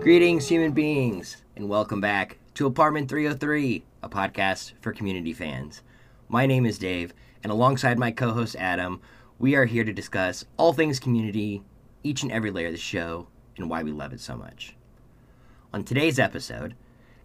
[0.00, 5.82] Greetings, human beings, and welcome back to Apartment 303, a podcast for community fans.
[6.30, 9.00] My name is Dave, and alongside my co host Adam,
[9.38, 11.62] we are here to discuss all things community,
[12.02, 14.76] each and every layer of the show, and why we love it so much.
[15.72, 16.74] On today's episode,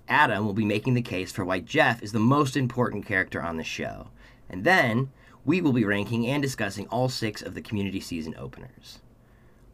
[0.07, 3.57] Adam will be making the case for why Jeff is the most important character on
[3.57, 4.07] the show,
[4.49, 5.11] and then
[5.43, 8.99] we will be ranking and discussing all six of the community season openers.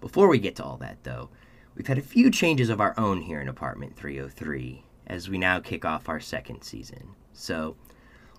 [0.01, 1.29] Before we get to all that, though,
[1.75, 5.59] we've had a few changes of our own here in Apartment 303 as we now
[5.59, 7.09] kick off our second season.
[7.31, 7.75] So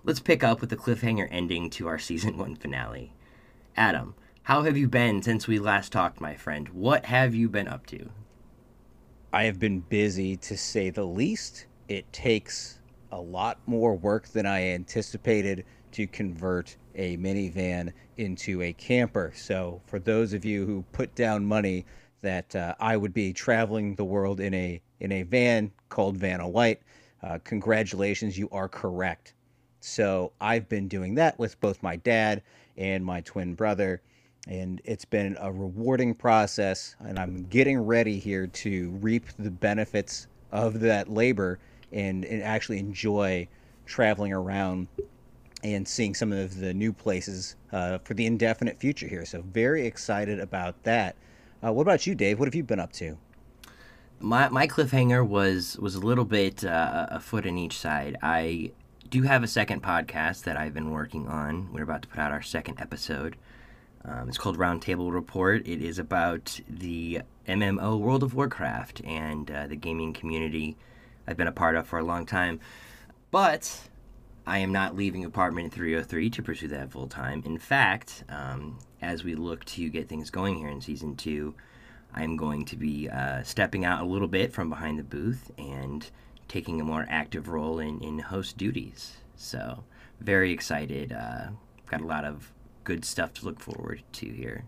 [0.03, 3.13] let's pick up with the cliffhanger ending to our season one finale.
[3.75, 6.69] Adam, how have you been since we last talked, my friend?
[6.69, 8.09] What have you been up to?
[9.31, 11.67] I have been busy to say the least.
[11.87, 12.79] It takes
[13.11, 19.31] a lot more work than I anticipated to convert a minivan into a camper.
[19.35, 21.85] So, for those of you who put down money
[22.21, 26.47] that uh, I would be traveling the world in a in a van called Vanna
[26.47, 26.81] White.
[27.23, 29.33] Uh, congratulations, you are correct.
[29.81, 32.43] So I've been doing that with both my dad
[32.77, 34.01] and my twin brother,
[34.47, 36.95] and it's been a rewarding process.
[36.99, 41.59] And I'm getting ready here to reap the benefits of that labor
[41.91, 43.47] and, and actually enjoy
[43.85, 44.87] traveling around
[45.63, 49.25] and seeing some of the new places uh, for the indefinite future here.
[49.25, 51.15] So very excited about that.
[51.63, 52.39] Uh, what about you, Dave?
[52.39, 53.17] What have you been up to?
[54.19, 58.17] My my cliffhanger was was a little bit uh, a foot in each side.
[58.21, 58.71] I
[59.11, 61.73] do have a second podcast that I've been working on.
[61.73, 63.35] We're about to put out our second episode.
[64.05, 65.67] Um, it's called Roundtable Report.
[65.67, 70.77] It is about the MMO World of Warcraft and uh, the gaming community
[71.27, 72.61] I've been a part of for a long time.
[73.31, 73.81] But
[74.47, 77.43] I am not leaving apartment 303 to pursue that full time.
[77.45, 81.53] In fact, um, as we look to get things going here in season two,
[82.13, 86.09] I'm going to be uh, stepping out a little bit from behind the booth and
[86.51, 89.13] taking a more active role in, in host duties.
[89.37, 89.85] So,
[90.19, 91.13] very excited.
[91.13, 91.47] Uh,
[91.89, 92.51] got a lot of
[92.83, 94.65] good stuff to look forward to here.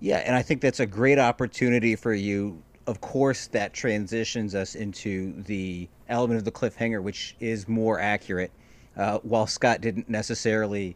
[0.00, 2.62] Yeah, and I think that's a great opportunity for you.
[2.86, 8.52] Of course, that transitions us into the element of the cliffhanger, which is more accurate.
[8.98, 10.94] Uh, while Scott didn't necessarily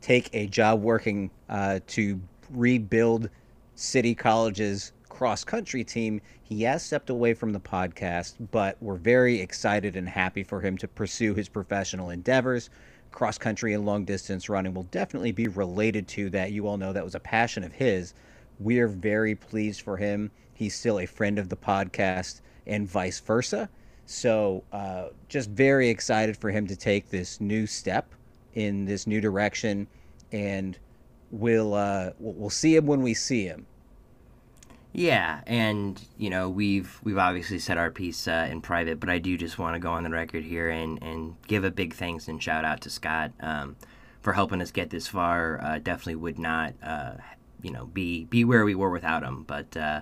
[0.00, 2.20] take a job working uh, to
[2.50, 3.30] rebuild
[3.76, 9.38] City College's cross country team, he has stepped away from the podcast, but we're very
[9.38, 12.70] excited and happy for him to pursue his professional endeavors.
[13.12, 16.52] Cross country and long distance running will definitely be related to that.
[16.52, 18.14] You all know that was a passion of his.
[18.58, 20.30] We are very pleased for him.
[20.54, 23.68] He's still a friend of the podcast and vice versa.
[24.06, 28.14] So, uh, just very excited for him to take this new step
[28.54, 29.86] in this new direction,
[30.32, 30.78] and
[31.30, 33.66] we'll uh, we'll see him when we see him.
[34.92, 39.18] Yeah, and you know we've we've obviously said our piece uh, in private, but I
[39.18, 42.26] do just want to go on the record here and and give a big thanks
[42.26, 43.76] and shout out to Scott um,
[44.20, 45.62] for helping us get this far.
[45.62, 47.12] Uh, definitely would not uh,
[47.62, 49.44] you know be be where we were without him.
[49.44, 50.00] But uh,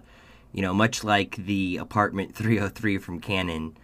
[0.52, 3.76] you know, much like the apartment 303 from Canon,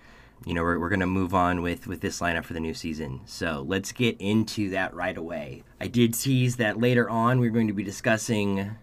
[0.46, 3.20] you know we're we're gonna move on with with this lineup for the new season.
[3.26, 5.64] So let's get into that right away.
[5.78, 8.76] I did tease that later on we're going to be discussing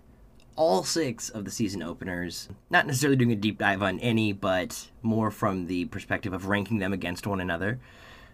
[0.56, 2.50] all six of the season openers.
[2.70, 6.80] Not necessarily doing a deep dive on any, but more from the perspective of ranking
[6.80, 7.80] them against one another.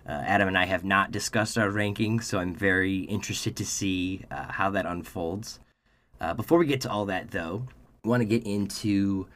[0.07, 4.22] Uh, Adam and I have not discussed our rankings, so I'm very interested to see
[4.31, 5.59] uh, how that unfolds.
[6.22, 7.67] Uh, before we get to all that, though,
[8.03, 9.27] I want to get into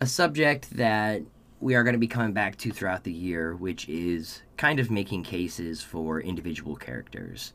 [0.00, 1.22] a subject that
[1.60, 4.90] we are going to be coming back to throughout the year, which is kind of
[4.90, 7.52] making cases for individual characters.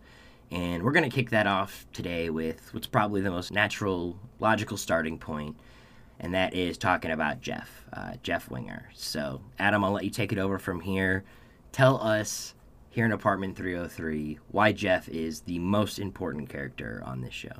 [0.53, 4.77] And we're going to kick that off today with what's probably the most natural, logical
[4.77, 5.57] starting point,
[6.19, 8.88] and that is talking about Jeff, uh, Jeff Winger.
[8.94, 11.24] So, Adam, I'll let you take it over from here.
[11.72, 12.54] Tell us
[12.92, 17.57] here in Apartment 303 why Jeff is the most important character on this show.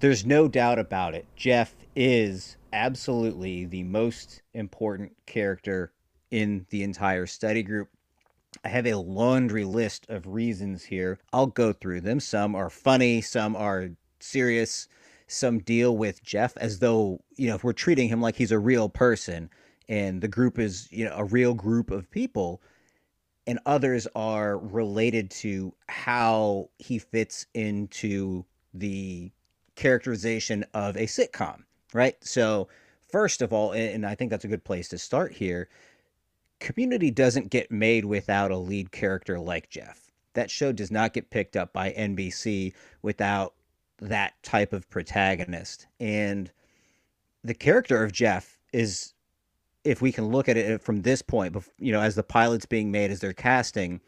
[0.00, 1.24] There's no doubt about it.
[1.34, 5.90] Jeff is absolutely the most important character
[6.30, 7.88] in the entire study group.
[8.64, 11.18] I have a laundry list of reasons here.
[11.32, 12.20] I'll go through them.
[12.20, 13.90] Some are funny, some are
[14.20, 14.88] serious,
[15.26, 18.58] some deal with Jeff as though, you know, if we're treating him like he's a
[18.58, 19.50] real person
[19.88, 22.62] and the group is, you know, a real group of people.
[23.46, 28.44] and others are related to how he fits into
[28.74, 29.32] the
[29.76, 31.62] characterization of a sitcom,
[31.94, 32.16] right?
[32.22, 32.68] So,
[33.08, 35.68] first of all, and I think that's a good place to start here,
[36.60, 40.10] Community doesn't get made without a lead character like Jeff.
[40.34, 42.72] That show does not get picked up by NBC
[43.02, 43.54] without
[44.00, 45.86] that type of protagonist.
[45.98, 46.50] And
[47.42, 49.14] the character of Jeff is,
[49.84, 52.66] if we can look at it uh, from this point, you know, as the pilot's
[52.66, 54.00] being made, as they're casting,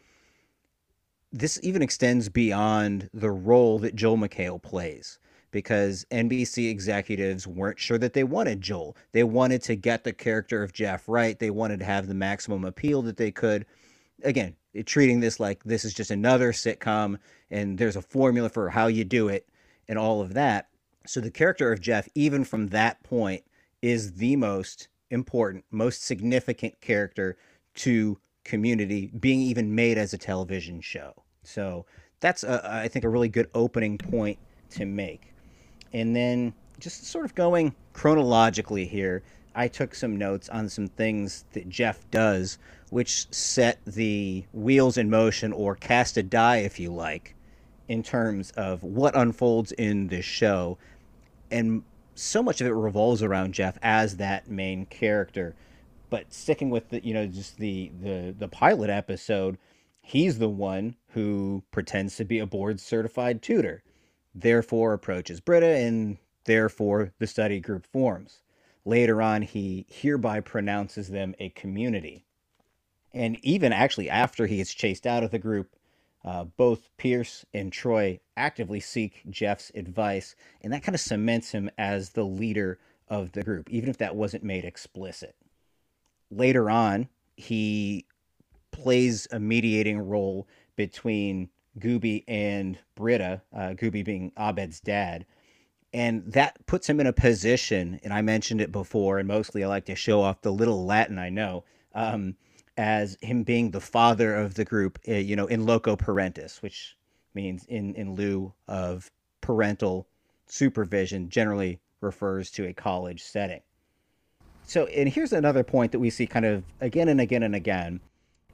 [1.31, 5.19] this even extends beyond the role that Joel McHale plays
[5.51, 8.95] because NBC executives weren't sure that they wanted Joel.
[9.11, 11.37] They wanted to get the character of Jeff right.
[11.37, 13.65] They wanted to have the maximum appeal that they could.
[14.23, 14.55] Again,
[14.85, 17.17] treating this like this is just another sitcom
[17.49, 19.47] and there's a formula for how you do it
[19.87, 20.69] and all of that.
[21.05, 23.43] So the character of Jeff, even from that point,
[23.81, 27.37] is the most important, most significant character
[27.75, 31.13] to community being even made as a television show.
[31.43, 31.85] So
[32.19, 34.37] that's, a, I think, a really good opening point
[34.71, 35.30] to make.
[35.93, 39.23] And then just sort of going chronologically here,
[39.53, 42.57] I took some notes on some things that Jeff does,
[42.89, 47.35] which set the wheels in motion or cast a die, if you like,
[47.87, 50.77] in terms of what unfolds in this show.
[51.49, 51.83] And
[52.15, 55.55] so much of it revolves around Jeff as that main character.
[56.09, 59.57] But sticking with the, you know, just the the the pilot episode,
[60.01, 63.83] he's the one who pretends to be a board certified tutor
[64.33, 68.41] therefore approaches Britta, and therefore the study group forms.
[68.85, 72.25] Later on, he hereby pronounces them a community.
[73.13, 75.75] And even actually after he is chased out of the group,
[76.23, 81.69] uh, both Pierce and Troy actively seek Jeff's advice, and that kind of cements him
[81.77, 85.35] as the leader of the group, even if that wasn't made explicit.
[86.29, 88.05] Later on, he
[88.71, 91.49] plays a mediating role between
[91.79, 95.25] Gobi and Britta, uh, Gobi being Abed's dad.
[95.93, 99.67] And that puts him in a position, and I mentioned it before, and mostly I
[99.67, 102.35] like to show off the little Latin I know, um,
[102.77, 106.95] as him being the father of the group, uh, you know, in loco parentis, which
[107.33, 110.07] means in, in lieu of parental
[110.47, 113.61] supervision, generally refers to a college setting.
[114.63, 117.99] So, and here's another point that we see kind of again and again and again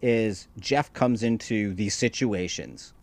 [0.02, 2.94] is Jeff comes into these situations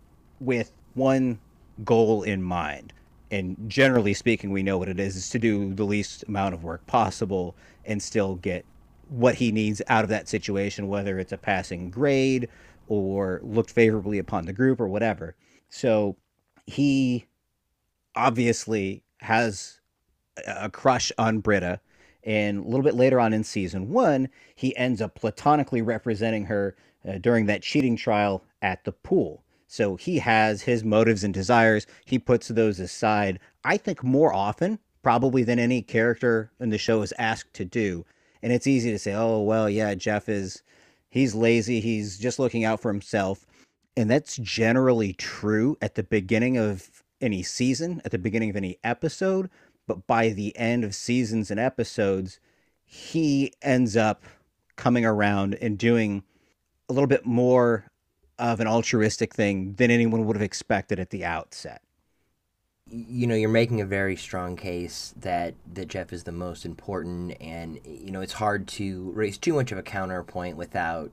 [0.41, 1.39] with one
[1.85, 2.93] goal in mind.
[3.31, 6.63] And generally speaking, we know what it is, is to do the least amount of
[6.65, 8.65] work possible and still get
[9.09, 12.49] what he needs out of that situation, whether it's a passing grade
[12.89, 15.35] or looked favorably upon the group or whatever.
[15.69, 16.17] So
[16.67, 17.27] he
[18.15, 19.81] obviously has
[20.47, 21.81] a crush on Britta.
[22.25, 26.77] And a little bit later on in season one, he ends up platonically representing her
[27.07, 29.44] uh, during that cheating trial at the pool.
[29.67, 31.87] So he has his motives and desires.
[32.05, 37.03] He puts those aside, I think, more often, probably than any character in the show
[37.03, 38.05] is asked to do.
[38.43, 40.63] And it's easy to say, oh, well, yeah, Jeff is,
[41.09, 41.81] he's lazy.
[41.81, 43.47] He's just looking out for himself.
[43.97, 48.79] And that's generally true at the beginning of any season, at the beginning of any
[48.85, 49.49] episode.
[49.87, 52.39] But by the end of seasons and episodes,
[52.85, 54.25] he ends up
[54.77, 56.23] coming around and doing
[56.89, 57.91] a little bit more
[58.39, 61.83] of an altruistic thing than anyone would have expected at the outset.
[62.91, 67.37] You know, you're making a very strong case that that Jeff is the most important,
[67.41, 71.11] and you know it's hard to raise too much of a counterpoint without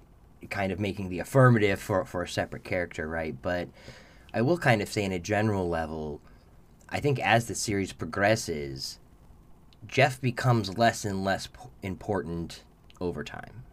[0.50, 3.41] kind of making the affirmative for for a separate character, right?
[3.41, 3.69] But
[4.34, 6.19] I will kind of say, in a general level,
[6.89, 9.00] I think as the series progresses,
[9.88, 11.48] Jeff becomes less and less
[11.81, 12.63] important
[13.00, 13.63] over time.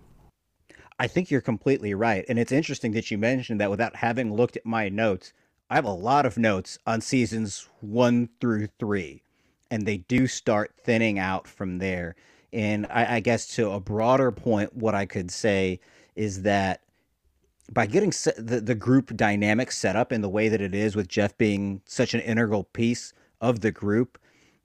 [0.99, 2.25] I think you're completely right.
[2.29, 5.33] And it's interesting that you mentioned that without having looked at my notes.
[5.71, 9.23] I have a lot of notes on seasons one through three,
[9.71, 12.17] and they do start thinning out from there.
[12.53, 15.81] And I, I guess to a broader point, what I could say
[16.17, 16.81] is that
[17.71, 21.07] by getting the, the group dynamic set up in the way that it is, with
[21.07, 23.13] Jeff being such an integral piece
[23.43, 24.19] of the group,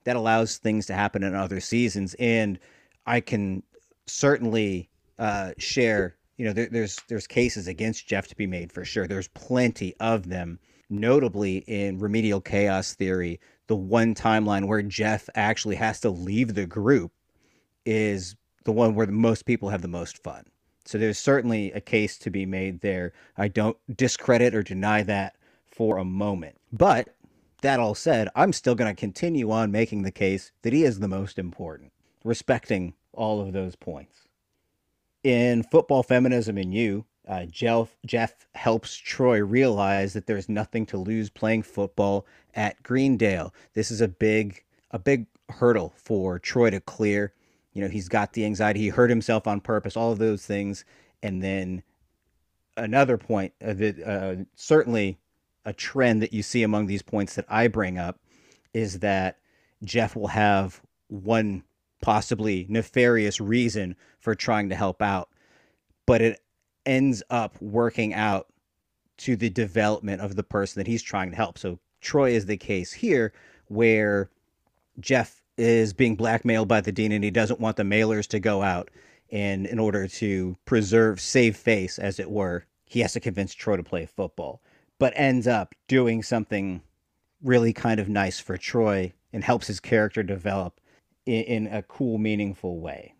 [0.04, 2.14] that allows things to happen in other seasons.
[2.18, 2.58] And
[3.06, 3.62] I can
[4.06, 4.88] certainly
[5.18, 9.06] uh, share you know, there, there's there's cases against Jeff to be made for sure.
[9.06, 10.58] There's plenty of them.
[10.90, 16.66] Notably in Remedial Chaos Theory, the one timeline where Jeff actually has to leave the
[16.66, 17.12] group
[17.86, 20.44] is the one where the most people have the most fun.
[20.84, 23.12] So there's certainly a case to be made there.
[23.36, 25.36] I don't discredit or deny that
[25.66, 26.56] for a moment.
[26.70, 27.14] But
[27.62, 31.00] that all said, I'm still going to continue on making the case that he is
[31.00, 34.23] the most important, respecting all of those points
[35.24, 40.98] in Football Feminism and You, uh, Jeff, Jeff helps Troy realize that there's nothing to
[40.98, 43.52] lose playing football at Greendale.
[43.72, 47.32] This is a big a big hurdle for Troy to clear.
[47.72, 48.80] You know, he's got the anxiety.
[48.80, 49.96] He hurt himself on purpose.
[49.96, 50.84] All of those things,
[51.22, 51.82] and then
[52.76, 55.18] another point that uh, certainly
[55.64, 58.20] a trend that you see among these points that I bring up
[58.74, 59.38] is that
[59.82, 61.64] Jeff will have one
[62.04, 65.30] possibly nefarious reason for trying to help out,
[66.04, 66.38] but it
[66.84, 68.46] ends up working out
[69.16, 71.56] to the development of the person that he's trying to help.
[71.56, 73.32] So Troy is the case here
[73.68, 74.28] where
[75.00, 78.60] Jeff is being blackmailed by the dean and he doesn't want the mailers to go
[78.60, 78.90] out.
[79.32, 83.78] And in order to preserve, save face, as it were, he has to convince Troy
[83.78, 84.60] to play football,
[84.98, 86.82] but ends up doing something
[87.42, 90.80] really kind of nice for Troy and helps his character develop
[91.26, 93.14] in, in a cool, meaningful way.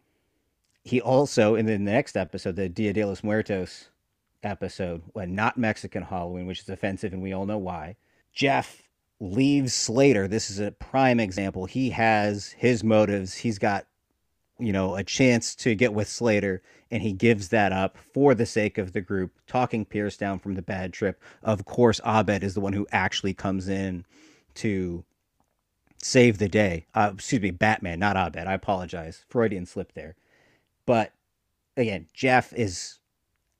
[0.83, 3.89] He also, in the next episode, the Dia de los Muertos
[4.43, 7.97] episode, when not Mexican Halloween, which is offensive and we all know why,
[8.33, 8.83] Jeff
[9.21, 10.29] leaves Slater.
[10.29, 11.65] This is a prime example.
[11.65, 13.35] He has his motives.
[13.35, 13.87] He's got,
[14.59, 18.45] you know, a chance to get with Slater, and he gives that up for the
[18.45, 21.23] sake of the group, talking Pierce down from the bad trip.
[21.43, 24.05] Of course, Abed is the one who actually comes in
[24.57, 25.05] to
[26.05, 26.85] save the day.
[26.95, 28.47] Uh, excuse me, Batman, not Abed.
[28.47, 29.25] I apologize.
[29.31, 30.15] Freudian slip there.
[30.85, 31.15] But
[31.79, 32.99] again, Jeff is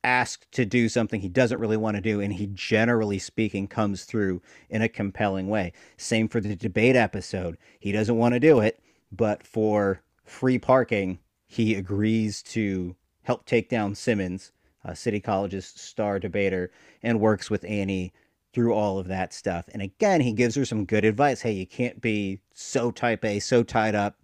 [0.03, 4.05] asked to do something he doesn't really want to do, and he generally speaking comes
[4.05, 5.73] through in a compelling way.
[5.97, 7.57] Same for the debate episode.
[7.79, 8.79] He doesn't want to do it,
[9.11, 14.51] but for free parking, he agrees to help take down Simmons,
[14.83, 16.71] uh, City College's star debater,
[17.01, 18.13] and works with Annie
[18.55, 19.65] through all of that stuff.
[19.73, 21.41] And again, he gives her some good advice.
[21.41, 24.17] Hey, you can't be so type A, so tied up,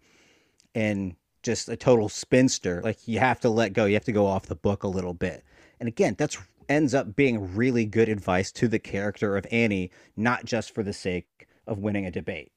[0.74, 2.82] and just a total spinster.
[2.82, 3.84] Like you have to let go.
[3.86, 5.44] You have to go off the book a little bit.
[5.82, 6.38] And again, that's
[6.70, 10.94] ends up being really good advice to the character of Annie, not just for the
[10.94, 12.54] sake of winning a debate.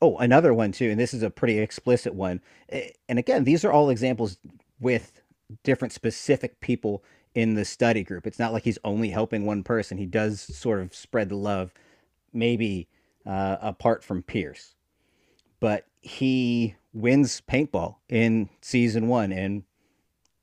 [0.00, 2.40] Oh, another one too, and this is a pretty explicit one.
[2.70, 4.38] Eh, and again, these are all examples
[4.80, 5.20] with
[5.62, 7.04] different specific people
[7.36, 8.26] in the study group.
[8.26, 9.98] It's not like he's only helping one person.
[9.98, 11.72] He does sort of spread the love,
[12.32, 12.88] maybe
[13.26, 14.74] uh, apart from Pierce.
[15.60, 19.64] But he wins paintball in season one and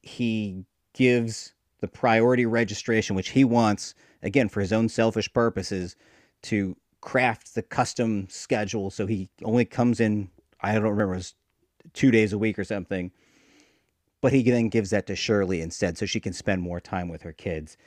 [0.03, 5.95] he gives the priority registration, which he wants, again, for his own selfish purposes,
[6.43, 8.91] to craft the custom schedule.
[8.91, 10.29] So he only comes in,
[10.62, 11.33] I don't remember, it was
[11.93, 13.12] two days a week or something.
[14.23, 17.21] But he then gives that to Shirley instead so she can spend more time with
[17.21, 17.77] her kids.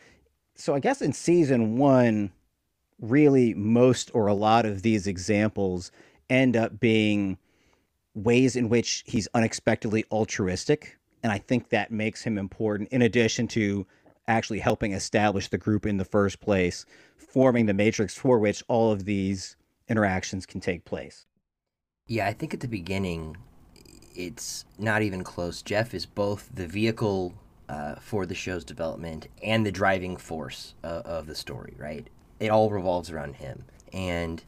[0.55, 2.31] So I guess in season one,
[3.01, 5.91] really most or a lot of these examples
[6.31, 7.39] end up being
[8.15, 13.49] ways in which he's unexpectedly altruistic and I think that makes him important in addition
[13.49, 13.85] to
[14.29, 18.93] actually helping establish the group in the first place, forming the matrix for which all
[18.93, 19.57] of these
[19.89, 21.27] interactions can take place.
[22.07, 23.37] Yeah, I think at the beginning,
[24.17, 25.63] it's not even close.
[25.63, 27.35] Jeff is both the vehicle
[27.69, 32.09] uh, for the show's development and the driving force uh, of the story, right?
[32.41, 33.65] It all revolves around him.
[33.93, 34.43] And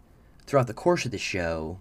[0.47, 1.79] throughout the course of the show,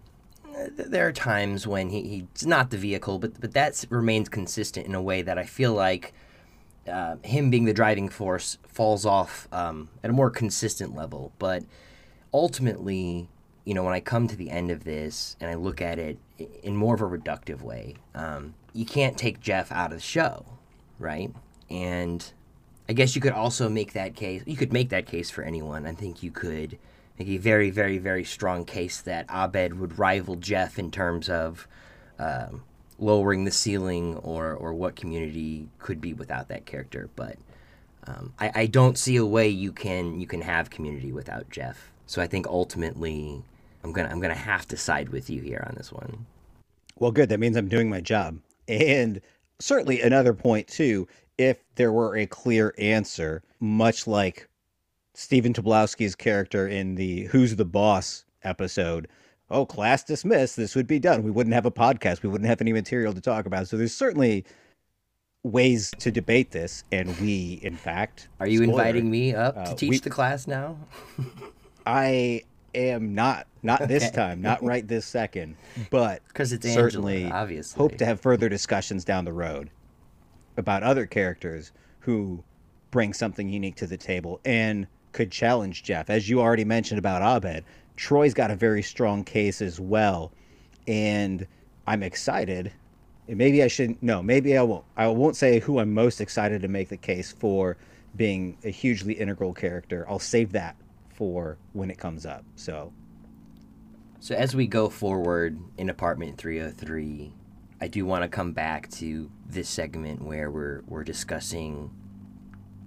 [0.76, 4.96] there are times when he, he's not the vehicle, but but that remains consistent in
[4.96, 6.14] a way that I feel like
[6.88, 11.32] uh, him being the driving force falls off um, at a more consistent level.
[11.38, 11.64] But
[12.34, 13.30] ultimately,
[13.68, 16.18] you know, when I come to the end of this and I look at it
[16.64, 20.46] in more of a reductive way, um, you can't take Jeff out of the show,
[21.00, 21.34] right?
[21.70, 22.32] And
[22.88, 24.42] I guess you could also make that case.
[24.46, 25.86] You could make that case for anyone.
[25.86, 26.78] I think you could
[27.20, 31.68] make a very, very, very strong case that Abed would rival Jeff in terms of
[32.20, 32.64] um,
[32.98, 37.10] lowering the ceiling or, or what community could be without that character.
[37.18, 37.36] But
[38.08, 41.92] um, I, I don't see a way you can you can have community without Jeff.
[42.06, 43.44] So I think ultimately
[43.84, 46.26] I'm gonna I'm gonna have to side with you here on this one.
[47.00, 47.30] Well, good.
[47.30, 48.40] That means I'm doing my job.
[48.68, 49.22] And
[49.60, 51.08] certainly another point too.
[51.38, 54.50] If there were a clear answer, much like
[55.14, 59.08] Stephen Tobolowsky's character in the Who's the Boss episode.
[59.50, 60.58] Oh, class dismissed.
[60.58, 61.24] This would be done.
[61.24, 62.22] We wouldn't have a podcast.
[62.22, 63.68] We wouldn't have any material to talk about.
[63.68, 64.46] So there's certainly
[65.44, 69.62] ways to debate this, and we, in fact, are you spoiler, inviting me up to
[69.62, 70.78] uh, teach we, the class now?
[71.88, 72.44] I
[72.78, 73.48] am not.
[73.64, 74.42] Not this time.
[74.42, 75.56] Not right this second.
[75.90, 79.70] But because it's certainly Angela, obviously hope to have further discussions down the road
[80.56, 82.44] about other characters who
[82.92, 86.10] bring something unique to the table and could challenge Jeff.
[86.10, 87.64] As you already mentioned about Abed,
[87.96, 90.32] Troy's got a very strong case as well.
[90.88, 91.46] And
[91.86, 92.72] I'm excited
[93.28, 94.02] maybe I shouldn't.
[94.02, 94.86] No, maybe I won't.
[94.96, 97.78] I won't say who I'm most excited to make the case for
[98.16, 100.06] being a hugely integral character.
[100.10, 100.76] I'll save that
[101.18, 102.46] for when it comes up.
[102.56, 102.94] So,
[104.20, 107.34] so as we go forward in Apartment 303,
[107.82, 111.92] I do want to come back to this segment where we're we're discussing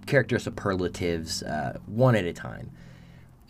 [0.06, 2.70] character superlatives uh, one at a time,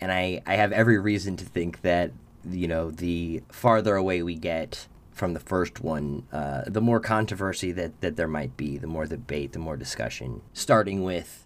[0.01, 2.11] and I I have every reason to think that
[2.49, 7.71] you know the farther away we get from the first one, uh, the more controversy
[7.73, 10.41] that, that there might be, the more debate, the more discussion.
[10.53, 11.45] Starting with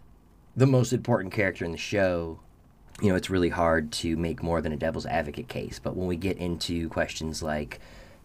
[0.55, 2.39] the most important character in the show,
[3.01, 5.79] you know, it's really hard to make more than a devil's advocate case.
[5.81, 7.79] But when we get into questions like,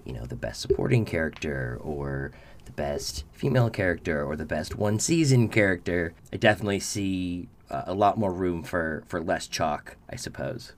[0.05, 2.33] you know, the best supporting character or
[2.67, 7.95] the best female character or the best one season character, I definitely see uh, a
[7.95, 10.73] lot more room for, for less chalk, I suppose.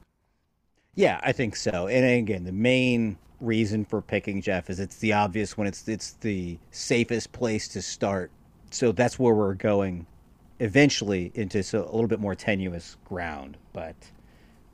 [0.94, 1.86] Yeah, I think so.
[1.86, 5.66] And again, the main reason for picking Jeff is it's the obvious one.
[5.66, 8.30] It's it's the safest place to start.
[8.70, 10.06] So that's where we're going
[10.62, 13.56] eventually into so a little bit more tenuous ground.
[13.72, 13.96] But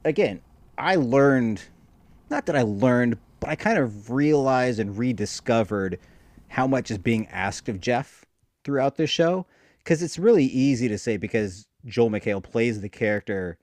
[0.04, 0.40] again,
[0.76, 1.62] I learned
[2.30, 5.98] not that I learned, but I kind of realized and rediscovered
[6.48, 8.26] how much is being asked of Jeff
[8.64, 9.46] throughout this show.
[9.78, 13.56] Because it's really easy to say because Joel McHale plays the character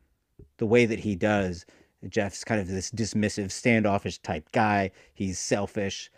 [0.58, 1.66] the way that he does
[2.10, 4.92] Jeff's kind of this dismissive, standoffish type guy.
[5.14, 6.12] He's selfish.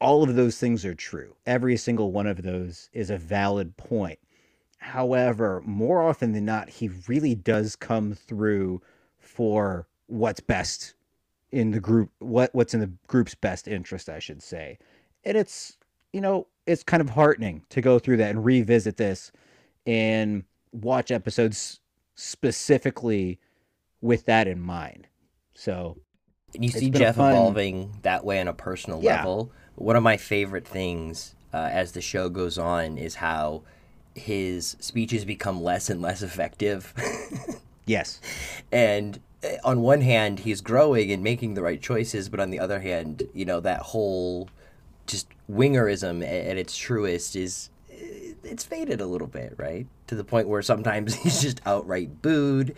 [0.00, 1.36] All of those things are true.
[1.46, 4.18] Every single one of those is a valid point.
[4.84, 8.82] However, more often than not, he really does come through
[9.18, 10.92] for what's best
[11.50, 14.78] in the group, what what's in the group's best interest, I should say.
[15.24, 15.78] And it's,
[16.12, 19.32] you know, it's kind of heartening to go through that and revisit this
[19.86, 21.80] and watch episodes
[22.14, 23.40] specifically
[24.02, 25.08] with that in mind.
[25.54, 25.96] So
[26.52, 27.32] you see Jeff fun...
[27.32, 29.16] evolving that way on a personal yeah.
[29.16, 29.50] level.
[29.76, 33.62] One of my favorite things uh, as the show goes on is how
[34.14, 36.92] his speeches become less and less effective.
[37.86, 38.20] yes.
[38.70, 42.60] And uh, on one hand, he's growing and making the right choices, but on the
[42.60, 44.48] other hand, you know, that whole
[45.06, 47.94] just wingerism at its truest is uh,
[48.42, 49.86] it's faded a little bit, right?
[50.06, 52.76] To the point where sometimes he's just outright booed,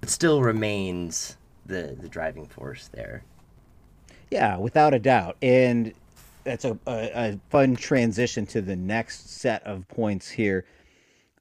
[0.00, 3.22] but still remains the the driving force there.
[4.30, 5.92] Yeah, without a doubt, and
[6.44, 10.64] that's a, a, a fun transition to the next set of points here.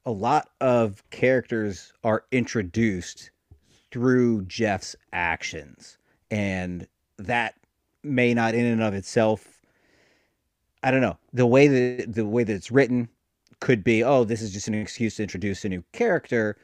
[0.05, 3.31] A lot of characters are introduced
[3.91, 5.97] through Jeff's actions,
[6.31, 7.55] and that
[8.03, 9.61] may not, in and of itself,
[10.81, 13.09] I don't know the way that the way that it's written
[13.59, 16.55] could be, oh, this is just an excuse to introduce a new character,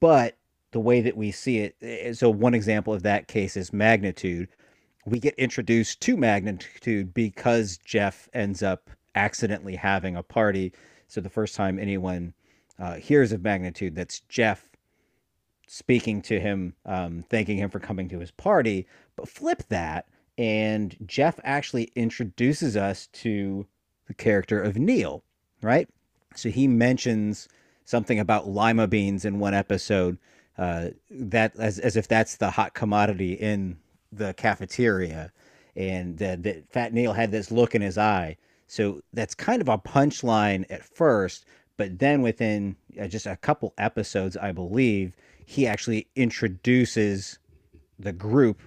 [0.00, 0.36] but
[0.72, 1.76] the way that we see it.
[1.80, 4.48] Eh, so one example of that case is magnitude.
[5.06, 10.72] We get introduced to magnitude because Jeff ends up accidentally having a party.
[11.08, 12.34] So the first time anyone
[12.78, 14.68] uh, hears of magnitude, that's Jeff
[15.66, 18.86] speaking to him, um, thanking him for coming to his party.
[19.16, 20.06] But flip that,
[20.38, 23.66] and Jeff actually introduces us to
[24.06, 25.22] the character of Neil,
[25.62, 25.88] right?
[26.34, 27.48] So he mentions
[27.84, 30.18] something about lima beans in one episode
[30.58, 33.76] uh, that as as if that's the hot commodity in
[34.16, 35.32] the cafeteria,
[35.76, 38.36] and that Fat Neil had this look in his eye.
[38.66, 41.44] So that's kind of a punchline at first,
[41.76, 47.38] but then within uh, just a couple episodes, I believe he actually introduces
[47.98, 48.62] the group,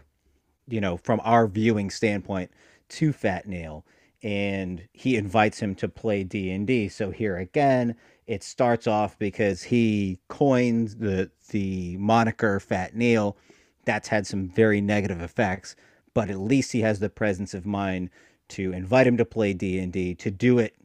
[0.67, 2.51] you know, from our viewing standpoint
[2.89, 3.85] to Fat Neil,
[4.23, 6.89] and he invites him to play D and D.
[6.89, 7.95] So here again,
[8.27, 13.37] it starts off because he coined the the moniker Fat Neil.
[13.87, 15.75] That's had some very negative effects,
[16.13, 18.09] but at least he has the presence of mind
[18.49, 20.75] to invite him to play D&D, to do it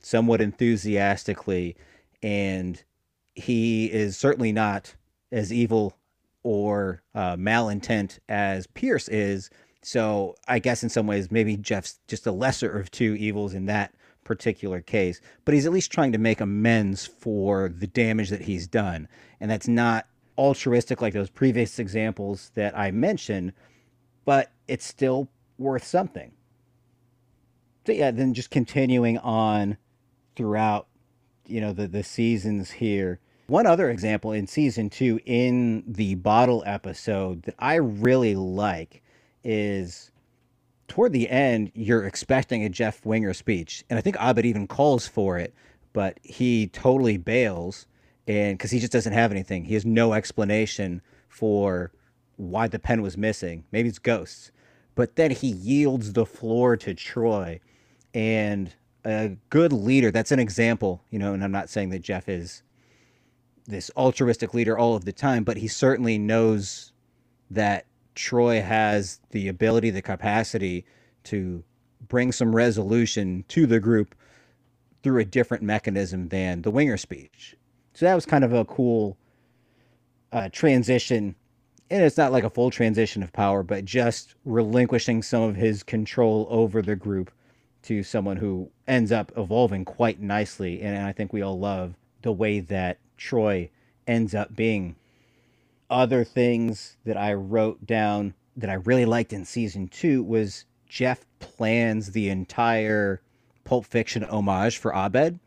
[0.00, 1.74] somewhat enthusiastically,
[2.22, 2.82] and
[3.34, 4.94] he is certainly not
[5.32, 5.96] as evil
[6.42, 9.48] or uh, malintent as Pierce is.
[9.82, 13.64] So I guess in some ways, maybe Jeff's just a lesser of two evils in
[13.66, 13.94] that
[14.24, 18.66] particular case, but he's at least trying to make amends for the damage that he's
[18.66, 19.08] done.
[19.40, 20.06] And that's not
[20.38, 23.52] altruistic like those previous examples that I mentioned,
[24.24, 26.32] but it's still worth something.
[27.86, 29.76] So yeah, then just continuing on
[30.36, 30.86] throughout,
[31.46, 33.20] you know, the, the seasons here.
[33.46, 39.02] One other example in season two, in the bottle episode that I really like
[39.42, 40.12] is
[40.90, 45.06] toward the end, you're expecting a Jeff Winger speech, and I think Abed even calls
[45.06, 45.54] for it,
[45.92, 47.86] but he totally bails,
[48.26, 51.92] and because he just doesn't have anything, he has no explanation for
[52.36, 53.64] why the pen was missing.
[53.72, 54.52] Maybe it's ghosts,
[54.94, 57.60] but then he yields the floor to Troy,
[58.14, 60.10] and a good leader.
[60.10, 62.62] That's an example, you know, and I'm not saying that Jeff is
[63.66, 66.92] this altruistic leader all of the time, but he certainly knows
[67.50, 70.84] that Troy has the ability, the capacity
[71.24, 71.64] to
[72.08, 74.14] bring some resolution to the group
[75.02, 77.56] through a different mechanism than the winger speech.
[77.94, 79.16] So that was kind of a cool
[80.32, 81.34] uh, transition.
[81.90, 85.82] And it's not like a full transition of power, but just relinquishing some of his
[85.82, 87.32] control over the group
[87.82, 90.82] to someone who ends up evolving quite nicely.
[90.82, 93.70] And I think we all love the way that Troy
[94.06, 94.96] ends up being.
[95.88, 101.26] Other things that I wrote down that I really liked in season two was Jeff
[101.38, 103.22] plans the entire
[103.64, 105.38] Pulp Fiction homage for Abed,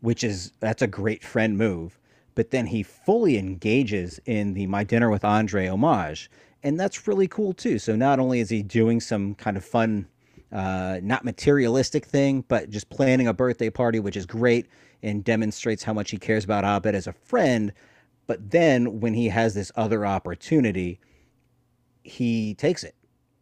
[0.00, 1.98] which is that's a great friend move.
[2.34, 6.30] But then he fully engages in the My Dinner with Andre homage,
[6.62, 7.78] and that's really cool too.
[7.78, 10.06] So not only is he doing some kind of fun,
[10.52, 14.66] uh, not materialistic thing, but just planning a birthday party, which is great
[15.02, 17.72] and demonstrates how much he cares about Abed as a friend.
[18.26, 21.00] But then when he has this other opportunity,
[22.04, 22.94] he takes it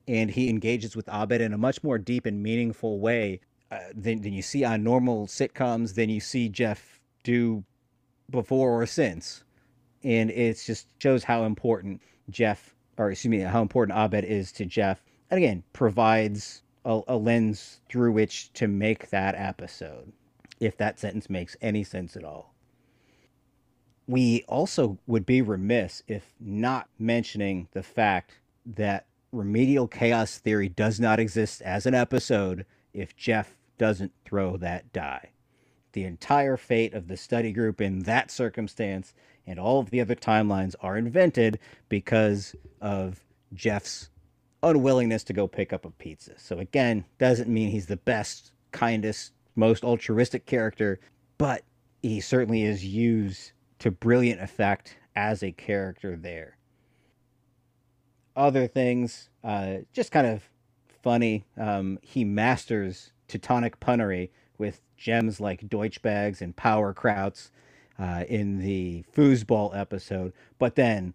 [0.07, 4.23] and he engages with Abed in a much more deep and meaningful way uh, than,
[4.23, 7.65] than you see on normal sitcoms, than you see Jeff do
[8.31, 9.45] before or since.
[10.03, 12.01] And it just shows how important
[12.31, 15.03] Jeff, or excuse me, how important Abed is to Jeff.
[15.31, 20.13] And again, provides a, a lens through which to make that episode,
[20.61, 22.55] if that sentence makes any sense at all
[24.09, 30.99] we also would be remiss if not mentioning the fact that remedial chaos theory does
[30.99, 35.31] not exist as an episode if Jeff doesn't throw that die.
[35.93, 39.15] The entire fate of the study group in that circumstance
[39.47, 44.11] and all of the other timelines are invented because of Jeff's
[44.63, 46.33] unwillingness to go pick up a pizza.
[46.37, 51.01] So, again, doesn't mean he's the best, kindest, most altruistic character,
[51.39, 51.63] but
[52.03, 56.57] he certainly is used to brilliant effect as a character there.
[58.37, 60.49] Other things, uh, just kind of
[61.09, 61.43] funny.
[61.57, 67.49] Um, he masters Teutonic punnery with gems like Deutschbags and Power Krauts
[67.99, 71.15] uh, in the foosball episode, but then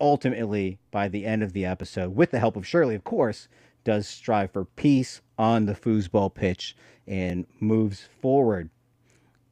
[0.00, 3.46] ultimately, by the end of the episode, with the help of Shirley, of course,
[3.84, 6.74] does strive for peace on the foosball pitch
[7.06, 8.70] and moves forward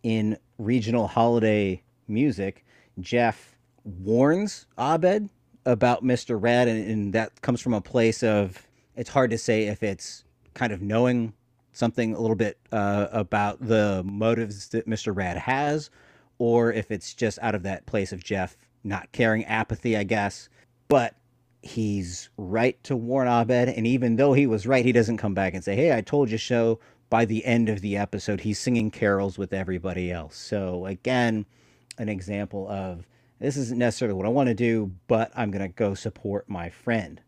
[0.02, 2.64] in regional holiday music,
[2.98, 5.28] Jeff warns Abed
[5.66, 6.40] about Mr.
[6.40, 10.24] Rad, and, and that comes from a place of it's hard to say if it's
[10.54, 11.32] kind of knowing
[11.72, 15.14] something a little bit uh, about the motives that Mr.
[15.16, 15.90] Rad has,
[16.38, 20.48] or if it's just out of that place of Jeff not caring, apathy, I guess.
[20.88, 21.14] But
[21.62, 25.54] he's right to warn Abed, and even though he was right, he doesn't come back
[25.54, 28.90] and say, "Hey, I told you so." By the end of the episode, he's singing
[28.90, 30.34] carols with everybody else.
[30.34, 31.44] So again,
[31.98, 33.06] an example of
[33.38, 37.20] this isn't necessarily what I want to do, but I'm to go support my friend.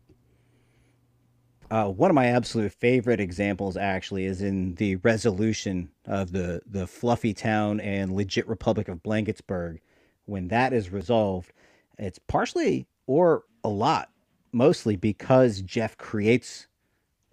[1.75, 6.87] Uh, one of my absolute favorite examples actually is in the resolution of the, the
[6.87, 9.79] fluffy town and legit Republic of Blanketsburg.
[10.25, 11.51] When that is resolved,
[11.99, 14.09] it's partially or a lot,
[14.53, 16.67] mostly because Jeff creates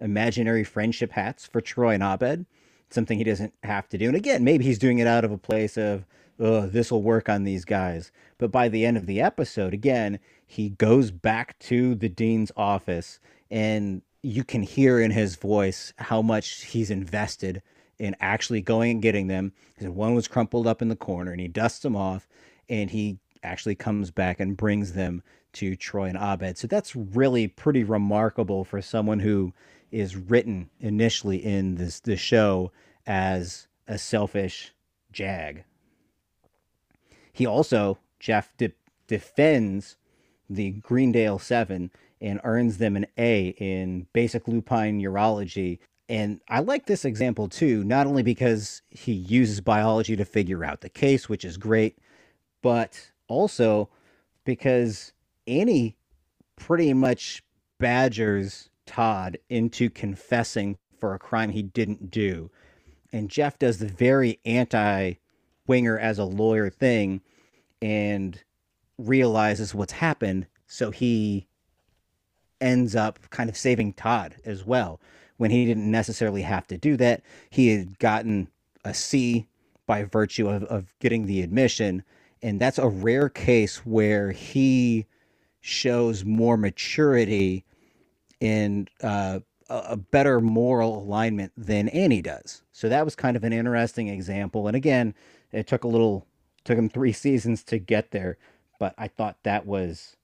[0.01, 2.45] imaginary friendship hats for Troy and Abed,
[2.89, 4.07] something he doesn't have to do.
[4.07, 6.05] And again, maybe he's doing it out of a place of,
[6.37, 8.11] oh, this will work on these guys.
[8.39, 13.21] But by the end of the episode, again, he goes back to the dean's office
[13.49, 17.61] and you can hear in his voice how much he's invested
[17.99, 19.51] in actually going and getting them.
[19.73, 22.27] Because one was crumpled up in the corner and he dusts them off
[22.69, 26.57] and he actually comes back and brings them to Troy and Abed.
[26.57, 29.53] So that's really pretty remarkable for someone who
[29.91, 32.71] is written initially in this the show
[33.05, 34.73] as a selfish
[35.11, 35.65] jag.
[37.33, 38.73] He also, Jeff, de-
[39.07, 39.97] defends
[40.49, 41.91] the Greendale Seven
[42.23, 45.79] and earns them an A in basic lupine urology.
[46.07, 50.81] And I like this example too, not only because he uses biology to figure out
[50.81, 51.99] the case, which is great,
[52.61, 53.89] but also
[54.45, 55.11] because
[55.47, 55.97] Annie
[56.55, 57.43] pretty much
[57.79, 62.49] badgers Todd into confessing for a crime he didn't do.
[63.11, 65.13] And Jeff does the very anti
[65.67, 67.21] Winger as a lawyer thing
[67.81, 68.41] and
[68.97, 70.47] realizes what's happened.
[70.67, 71.47] So he
[72.63, 74.99] ends up kind of saving Todd as well
[75.37, 77.21] when he didn't necessarily have to do that.
[77.49, 78.47] He had gotten
[78.85, 79.47] a C
[79.85, 82.03] by virtue of, of getting the admission.
[82.41, 85.05] And that's a rare case where he
[85.61, 87.65] shows more maturity
[88.41, 92.63] and uh, a, a better moral alignment than Annie does.
[92.71, 94.67] So that was kind of an interesting example.
[94.67, 95.13] And again,
[95.51, 96.25] it took a little,
[96.63, 98.37] took him three seasons to get there,
[98.79, 100.15] but I thought that was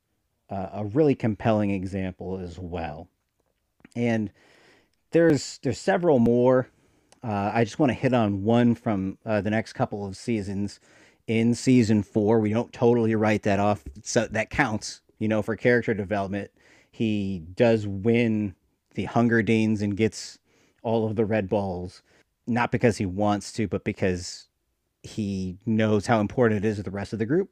[0.50, 3.08] a really compelling example as well.
[3.96, 4.32] And
[5.12, 6.70] there's there's several more.
[7.24, 10.80] Uh, I just want to hit on one from uh, the next couple of seasons.
[11.28, 15.02] In season four, we don't totally write that off, so that counts.
[15.20, 16.50] You know, for character development,
[16.92, 18.56] he does win
[18.96, 20.40] the Hunger Games and gets
[20.82, 22.02] all of the red balls,
[22.48, 24.48] not because he wants to, but because
[25.04, 27.50] he knows how important it is to the rest of the group.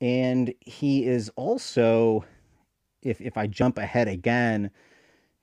[0.00, 2.24] And he is also,
[3.02, 4.70] if if I jump ahead again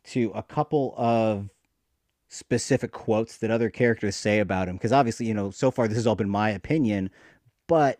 [0.05, 1.49] to a couple of
[2.29, 5.97] specific quotes that other characters say about him, because obviously, you know, so far this
[5.97, 7.09] has all been my opinion,
[7.67, 7.99] but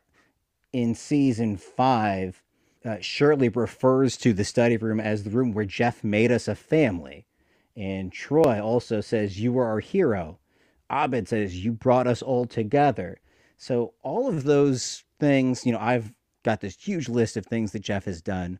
[0.74, 2.42] in season five,
[2.86, 6.56] uh, Shirley refers to the study room as the room where Jeff made us a
[6.56, 7.26] family.
[7.76, 10.40] And Troy also says, You were our hero.
[10.92, 13.20] Abed says, You brought us all together.
[13.58, 16.14] So, all of those things, you know, I've
[16.48, 18.58] got this huge list of things that Jeff has done.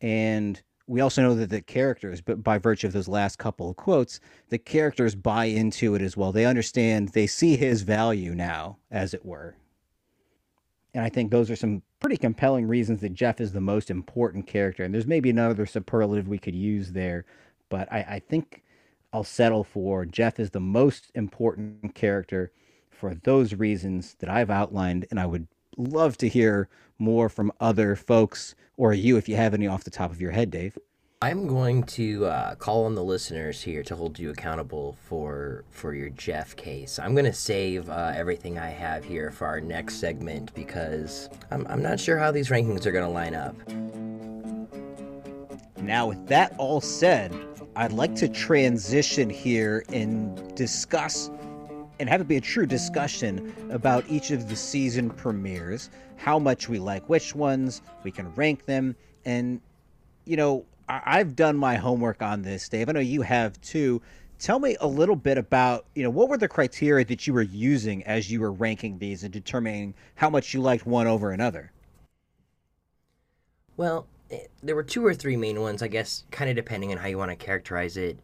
[0.00, 3.76] And we also know that the characters, but by virtue of those last couple of
[3.76, 6.32] quotes, the characters buy into it as well.
[6.32, 9.54] They understand, they see his value now, as it were.
[10.94, 14.46] And I think those are some pretty compelling reasons that Jeff is the most important
[14.46, 14.82] character.
[14.82, 17.26] And there's maybe another superlative we could use there,
[17.68, 18.62] but I, I think
[19.12, 22.50] I'll settle for Jeff is the most important character
[22.90, 25.06] for those reasons that I've outlined.
[25.10, 29.54] And I would love to hear more from other folks or you if you have
[29.54, 30.76] any off the top of your head, Dave.
[31.22, 35.94] I'm going to uh, call on the listeners here to hold you accountable for for
[35.94, 36.98] your Jeff case.
[36.98, 41.66] I'm going to save uh, everything I have here for our next segment because I'm,
[41.68, 43.56] I'm not sure how these rankings are going to line up.
[45.80, 47.34] Now, with that all said,
[47.76, 51.30] I'd like to transition here and discuss
[51.98, 56.68] and have it be a true discussion about each of the season premieres, how much
[56.68, 59.60] we like which ones, we can rank them, and
[60.24, 62.88] you know, I- have done my homework on this, Dave.
[62.88, 64.02] I know you have too.
[64.38, 67.42] Tell me a little bit about, you know, what were the criteria that you were
[67.42, 71.72] using as you were ranking these and determining how much you liked one over another?
[73.76, 76.98] Well, eh, there were two or three main ones, I guess, kind of depending on
[76.98, 78.18] how you want to characterize it.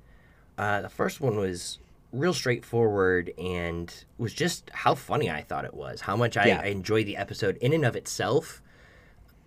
[0.58, 1.78] Uh, the first one was
[2.12, 6.60] real straightforward and was just how funny I thought it was, how much I, yeah.
[6.62, 8.62] I enjoyed the episode in and of itself.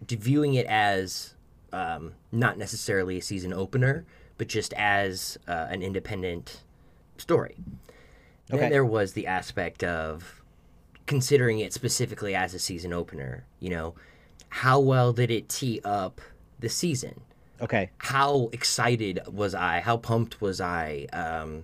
[0.07, 1.35] Viewing it as
[1.71, 4.05] um, not necessarily a season opener,
[4.37, 6.61] but just as uh, an independent
[7.17, 7.55] story.
[8.51, 8.61] Okay.
[8.61, 10.43] Then there was the aspect of
[11.05, 13.45] considering it specifically as a season opener.
[13.59, 13.95] You know,
[14.49, 16.21] how well did it tee up
[16.59, 17.21] the season?
[17.61, 17.89] Okay.
[17.99, 19.79] How excited was I?
[19.79, 21.07] How pumped was I?
[21.13, 21.63] Um,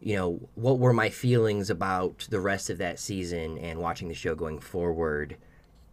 [0.00, 4.14] you know, what were my feelings about the rest of that season and watching the
[4.14, 5.36] show going forward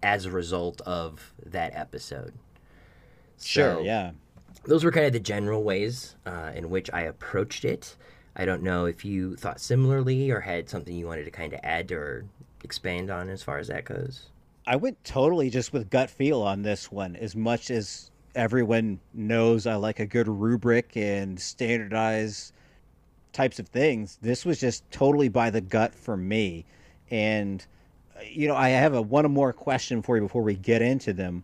[0.03, 2.33] as a result of that episode?
[3.41, 4.11] Sure, so, yeah.
[4.65, 7.95] Those were kind of the general ways uh, in which I approached it.
[8.35, 11.59] I don't know if you thought similarly or had something you wanted to kind of
[11.63, 12.25] add or
[12.63, 14.27] expand on as far as that goes.
[14.67, 19.67] I went totally just with gut feel on this one, as much as everyone knows
[19.67, 22.51] I like a good rubric and standardized
[23.35, 24.17] types of things.
[24.21, 26.65] This was just totally by the gut for me.
[27.11, 27.63] And,
[28.31, 31.43] you know, I have a one more question for you before we get into them.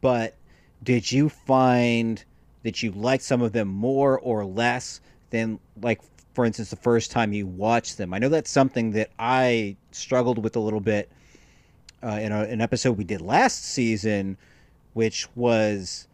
[0.00, 0.34] But
[0.82, 2.24] did you find
[2.62, 6.00] that you liked some of them more or less than like
[6.34, 10.42] for instance the first time you watched them i know that's something that i struggled
[10.42, 11.10] with a little bit
[12.02, 14.36] uh, in a, an episode we did last season
[14.94, 16.07] which was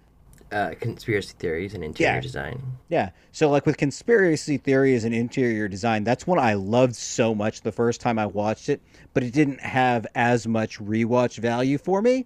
[0.54, 2.20] uh, conspiracy theories and interior yeah.
[2.20, 7.34] design yeah so like with conspiracy theories and interior design that's one i loved so
[7.34, 8.80] much the first time i watched it
[9.12, 12.24] but it didn't have as much rewatch value for me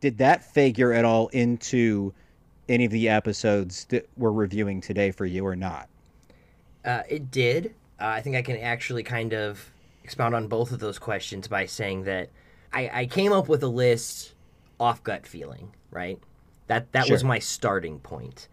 [0.00, 2.12] did that figure at all into
[2.68, 5.88] any of the episodes that we're reviewing today for you or not?
[6.84, 7.74] Uh, it did.
[8.00, 9.72] Uh, I think I can actually kind of
[10.04, 12.30] expound on both of those questions by saying that
[12.72, 14.34] I, I came up with a list
[14.78, 16.18] off gut feeling, right?
[16.68, 17.14] That that sure.
[17.14, 18.48] was my starting point.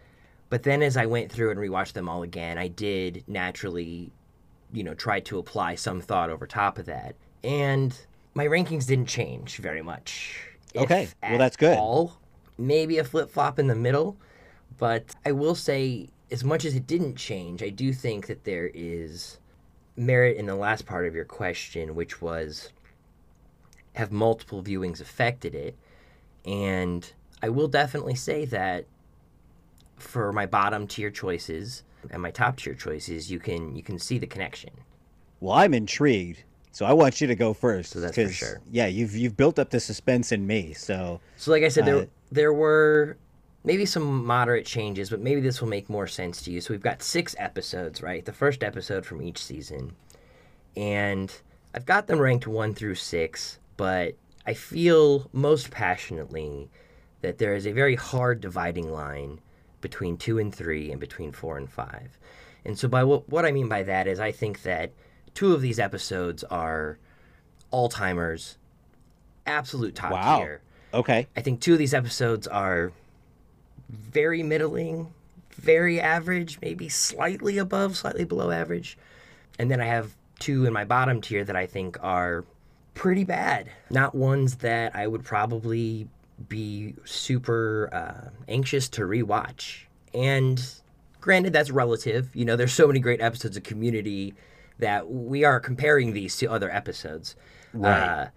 [0.50, 4.12] But then as I went through and rewatched them all again, I did naturally,
[4.74, 7.16] you know, try to apply some thought over top of that.
[7.44, 7.98] And
[8.34, 11.78] my rankings didn't change very much okay, well that's good.
[11.78, 12.20] All.
[12.58, 14.18] Maybe a flip flop in the middle,
[14.78, 18.72] but I will say, as much as it didn't change, I do think that there
[18.74, 19.40] is
[19.98, 22.70] merit in the last part of your question, which was
[23.94, 25.76] have multiple viewings affected it?
[26.46, 27.12] And
[27.46, 28.86] I will definitely say that
[29.98, 34.18] for my bottom tier choices, and my top tier choices, you can you can see
[34.18, 34.72] the connection.
[35.40, 37.92] Well, I'm intrigued, so I want you to go first.
[37.92, 38.62] So that's for sure.
[38.72, 40.74] Yeah, you've you've built up the suspense in me.
[40.74, 43.16] So So, like I said, there Uh, there were
[43.64, 46.62] maybe some moderate changes, but maybe this will make more sense to you.
[46.62, 48.26] So we've got six episodes, right?
[48.26, 49.96] The first episode from each season,
[50.76, 51.32] and
[51.76, 54.16] I've got them ranked one through six, but
[54.48, 56.70] I feel most passionately
[57.26, 59.40] that there is a very hard dividing line
[59.82, 62.20] between two and three and between four and five.
[62.64, 64.92] And so, by what, what I mean by that is, I think that
[65.34, 67.00] two of these episodes are
[67.72, 68.58] all timers,
[69.48, 70.38] absolute top Wow.
[70.38, 70.62] tier.
[70.94, 72.92] okay, I think two of these episodes are
[73.90, 75.12] very middling,
[75.56, 79.00] very average, maybe slightly above, slightly below average.
[79.58, 82.46] And then I have two in my bottom tier that I think are
[82.94, 83.70] pretty bad.
[83.90, 86.08] Not ones that I would probably
[86.48, 89.84] be super uh, anxious to rewatch.
[90.14, 90.62] And
[91.22, 92.36] granted, that's relative.
[92.36, 94.34] You know, there's so many great episodes of Community
[94.80, 97.36] that we are comparing these to other episodes.
[97.74, 98.00] Right.
[98.00, 98.28] Uh,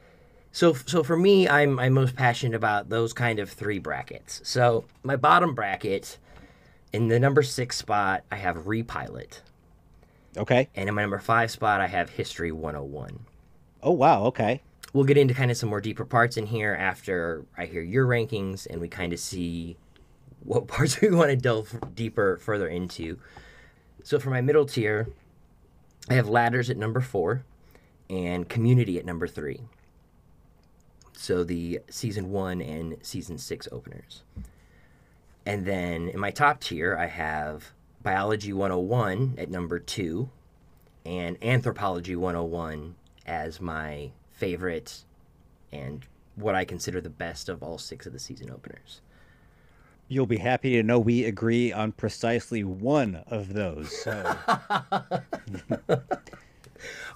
[0.52, 4.40] so, so for me, I'm I'm most passionate about those kind of three brackets.
[4.44, 6.18] So my bottom bracket,
[6.92, 9.42] in the number six spot, I have Repilot,
[10.36, 10.68] okay.
[10.74, 13.20] and in my number five spot, I have History 101.
[13.82, 14.62] Oh wow, okay.
[14.98, 18.04] We'll get into kind of some more deeper parts in here after I hear your
[18.04, 19.76] rankings, and we kind of see
[20.40, 23.16] what parts we want to delve deeper further into.
[24.02, 25.06] So for my middle tier,
[26.10, 27.44] I have Ladders at number four,
[28.10, 29.60] and Community at number three.
[31.12, 34.24] So the season one and season six openers.
[35.46, 37.70] And then in my top tier, I have
[38.02, 40.28] Biology 101 at number two,
[41.06, 45.04] and Anthropology 101 as my favorite
[45.72, 49.00] and what I consider the best of all six of the season openers.
[50.06, 53.90] You'll be happy to know we agree on precisely one of those.
[53.90, 54.36] So,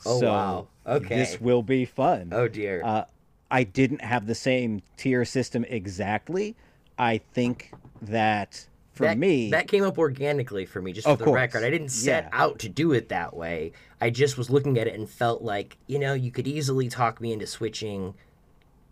[0.05, 0.69] Oh, So, wow.
[0.87, 1.15] Okay.
[1.15, 2.31] This will be fun.
[2.33, 2.83] Oh dear.
[2.85, 3.05] Uh,
[3.51, 6.57] I didn't have the same tier system exactly.
[6.99, 8.67] I think that
[9.03, 11.35] for that, me, that came up organically for me, just for the course.
[11.35, 11.65] record.
[11.65, 12.31] I didn't set Yeah.
[12.33, 13.73] out to do it that way.
[14.01, 17.21] I just was looking at it and felt like, you know, you could easily talk
[17.21, 18.15] me into switching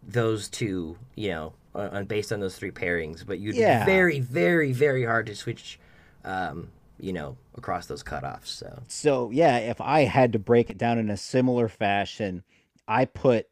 [0.07, 3.85] those two, you know, on based on those three pairings, but you'd Yeah.
[3.85, 5.79] be very, very, very hard to switch,
[6.25, 8.47] um, you know, across those cutoffs.
[8.47, 12.43] So So yeah, if I had to break it down in a similar fashion,
[12.89, 13.49] I put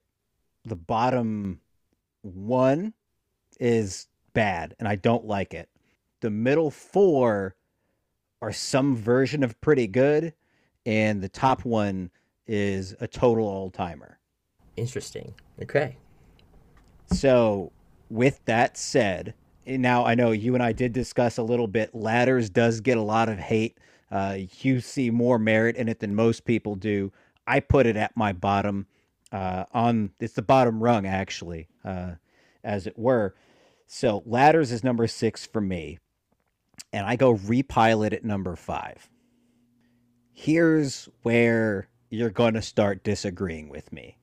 [0.65, 1.61] the bottom
[2.23, 2.95] one
[3.61, 5.69] is bad and I don't like it.
[6.21, 7.57] The middle four
[8.41, 10.35] are some version of pretty good,
[10.87, 12.11] and the top one
[12.47, 14.19] is a total old timer.
[14.77, 15.35] interesting.
[15.63, 15.97] Okay.
[17.13, 17.73] So,
[18.11, 19.35] with that said,
[19.67, 21.95] now I know you and I did discuss a little bit.
[21.95, 23.79] Ladders does get a lot of hate.
[24.11, 27.13] Uh, you see more merit in it than most people do.
[27.47, 28.87] I put it at my bottom.
[29.31, 32.13] Uh, on it's the bottom rung actually, uh,
[32.65, 33.35] as it were.
[33.87, 35.99] So ladders is number six for me,
[36.93, 39.09] and I go repilot at number five.
[40.33, 44.17] Here's where you're going to start disagreeing with me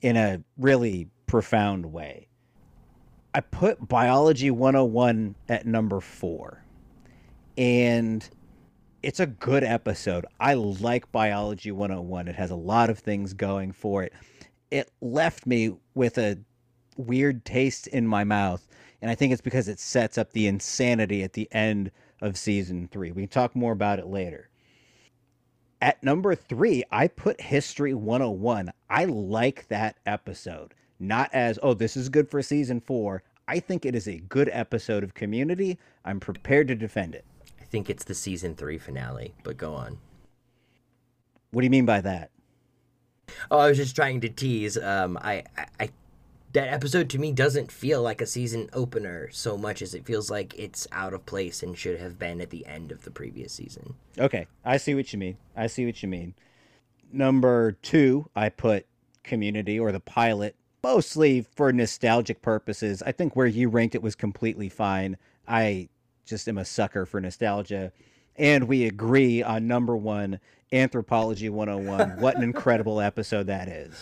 [0.00, 2.28] in a really profound way.
[3.34, 6.64] I put Biology 101 at number four.
[7.56, 8.28] And
[9.02, 10.26] it's a good episode.
[10.40, 12.28] I like Biology 101.
[12.28, 14.12] It has a lot of things going for it.
[14.70, 16.38] It left me with a
[16.96, 18.66] weird taste in my mouth.
[19.00, 22.88] And I think it's because it sets up the insanity at the end of season
[22.90, 23.12] three.
[23.12, 24.48] We can talk more about it later.
[25.80, 28.72] At number three, I put History 101.
[28.90, 30.74] I like that episode.
[30.98, 33.22] Not as, oh, this is good for season four.
[33.46, 35.78] I think it is a good episode of Community.
[36.04, 37.24] I'm prepared to defend it.
[37.60, 39.98] I think it's the season three finale, but go on.
[41.52, 42.30] What do you mean by that?
[43.50, 44.76] Oh, I was just trying to tease.
[44.76, 45.90] Um, I, I, I,
[46.58, 50.28] that episode to me doesn't feel like a season opener so much as it feels
[50.28, 53.52] like it's out of place and should have been at the end of the previous
[53.52, 53.94] season.
[54.18, 55.36] Okay, I see what you mean.
[55.56, 56.34] I see what you mean.
[57.12, 58.86] Number two, I put
[59.22, 63.04] Community or the pilot, mostly for nostalgic purposes.
[63.06, 65.16] I think where you ranked it was completely fine.
[65.46, 65.88] I
[66.24, 67.92] just am a sucker for nostalgia.
[68.34, 70.40] And we agree on number one,
[70.72, 72.20] Anthropology 101.
[72.20, 73.94] what an incredible episode that is.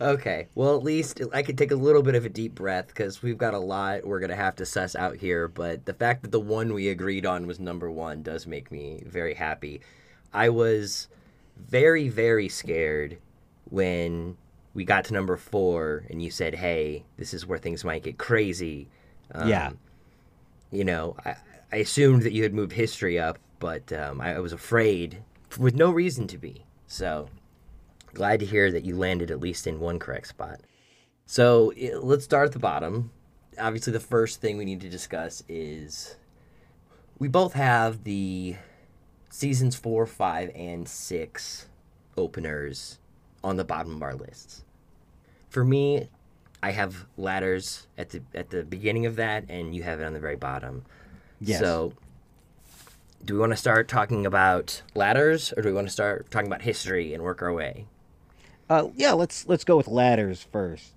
[0.00, 3.22] Okay, well, at least I could take a little bit of a deep breath because
[3.22, 5.46] we've got a lot we're going to have to suss out here.
[5.46, 9.02] But the fact that the one we agreed on was number one does make me
[9.06, 9.82] very happy.
[10.32, 11.08] I was
[11.56, 13.18] very, very scared
[13.68, 14.36] when
[14.72, 18.16] we got to number four and you said, hey, this is where things might get
[18.16, 18.88] crazy.
[19.34, 19.70] Um, Yeah.
[20.70, 21.34] You know, I,
[21.72, 25.22] I assumed that you had moved history up but um, I, I was afraid
[25.58, 26.64] with no reason to be.
[26.88, 27.28] So
[28.14, 30.60] glad to hear that you landed at least in one correct spot.
[31.26, 33.12] So let's start at the bottom.
[33.58, 36.16] Obviously, the first thing we need to discuss is
[37.18, 38.56] we both have the
[39.28, 41.68] seasons four, five, and six
[42.16, 42.98] openers
[43.44, 44.64] on the bottom of our lists.
[45.48, 46.08] For me,
[46.62, 50.12] I have ladders at the at the beginning of that, and you have it on
[50.12, 50.84] the very bottom.
[51.40, 51.60] Yes.
[51.60, 51.94] So,
[53.24, 56.48] do we want to start talking about ladders, or do we want to start talking
[56.48, 57.86] about history and work our way?
[58.70, 60.92] Uh, yeah, let's let's go with ladders first.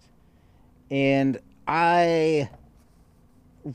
[0.92, 2.50] And I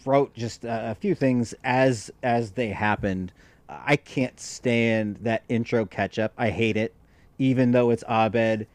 [0.06, 3.32] wrote just a, few things as as they happened.
[3.68, 6.32] I can't stand that intro catch up.
[6.38, 6.94] I hate it,
[7.38, 8.68] even though it's Abed.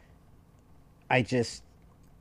[1.08, 1.62] I just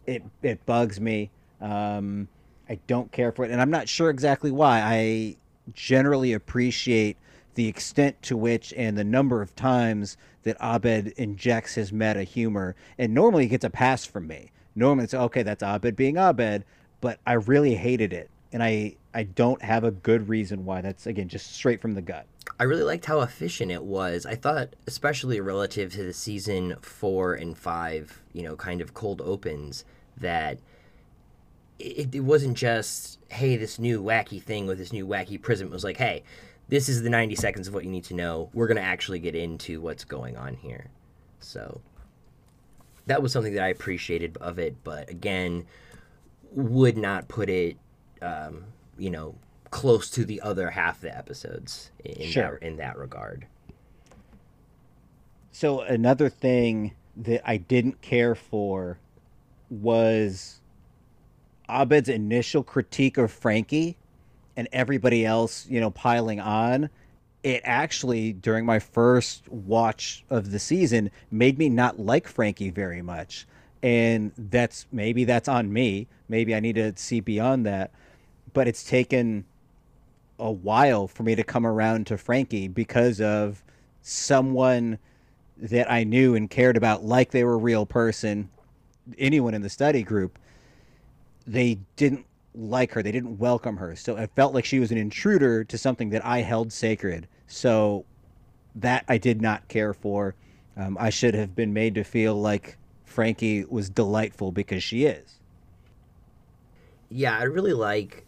[0.07, 1.29] it it bugs me.
[1.59, 2.29] Um,
[2.69, 4.79] I don't care for it, and I'm not sure exactly why.
[4.81, 5.35] I
[5.73, 7.17] generally appreciate
[7.55, 12.75] the extent to which and the number of times that Abed injects his meta humor,
[12.97, 14.51] and normally he gets a pass from me.
[14.75, 16.65] Normally it's okay, that's Abed being Abed,
[17.01, 20.81] but I really hated it, and I I don't have a good reason why.
[20.81, 22.25] That's again just straight from the gut.
[22.59, 24.25] I really liked how efficient it was.
[24.25, 29.21] I thought, especially relative to the season four and five, you know, kind of cold
[29.21, 29.85] opens,
[30.17, 30.59] that
[31.79, 35.67] it, it wasn't just, hey, this new wacky thing with this new wacky prism.
[35.67, 36.23] It was like, hey,
[36.69, 38.49] this is the 90 seconds of what you need to know.
[38.53, 40.89] We're going to actually get into what's going on here.
[41.39, 41.81] So
[43.05, 45.65] that was something that I appreciated of it, but again,
[46.51, 47.77] would not put it,
[48.21, 48.65] um,
[48.97, 49.35] you know,
[49.71, 52.57] close to the other half of the episodes in, Sure.
[52.61, 53.47] that, in that regard.
[55.51, 58.99] So another thing that I didn't care for
[59.69, 60.61] was
[61.69, 63.97] Abed's initial critique of Frankie
[64.55, 66.89] and everybody else, you know, piling on.
[67.43, 73.01] It actually, during my first watch of the season, made me not like Frankie very
[73.01, 73.45] much.
[73.81, 76.07] And that's maybe that's on me.
[76.29, 77.91] Maybe I need to see beyond that.
[78.53, 79.45] But it's taken
[80.39, 83.63] a while for me to come around to Frankie because of
[84.01, 84.99] someone
[85.57, 88.49] that I knew and cared about like they were a real person,
[89.17, 90.39] anyone in the study group,
[91.45, 92.25] they didn't
[92.55, 93.03] like her.
[93.03, 93.95] They didn't welcome her.
[93.95, 97.27] So it felt like she was an intruder to something that I held sacred.
[97.47, 98.05] So
[98.75, 100.35] that I did not care for.
[100.75, 105.39] Um, I should have been made to feel like Frankie was delightful because she is.
[107.09, 108.25] Yeah, I really like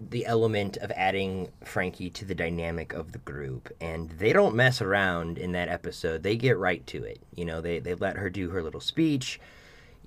[0.00, 4.80] the element of adding Frankie to the dynamic of the group, and they don't mess
[4.80, 6.22] around in that episode.
[6.22, 7.20] They get right to it.
[7.34, 9.40] You know, they they let her do her little speech.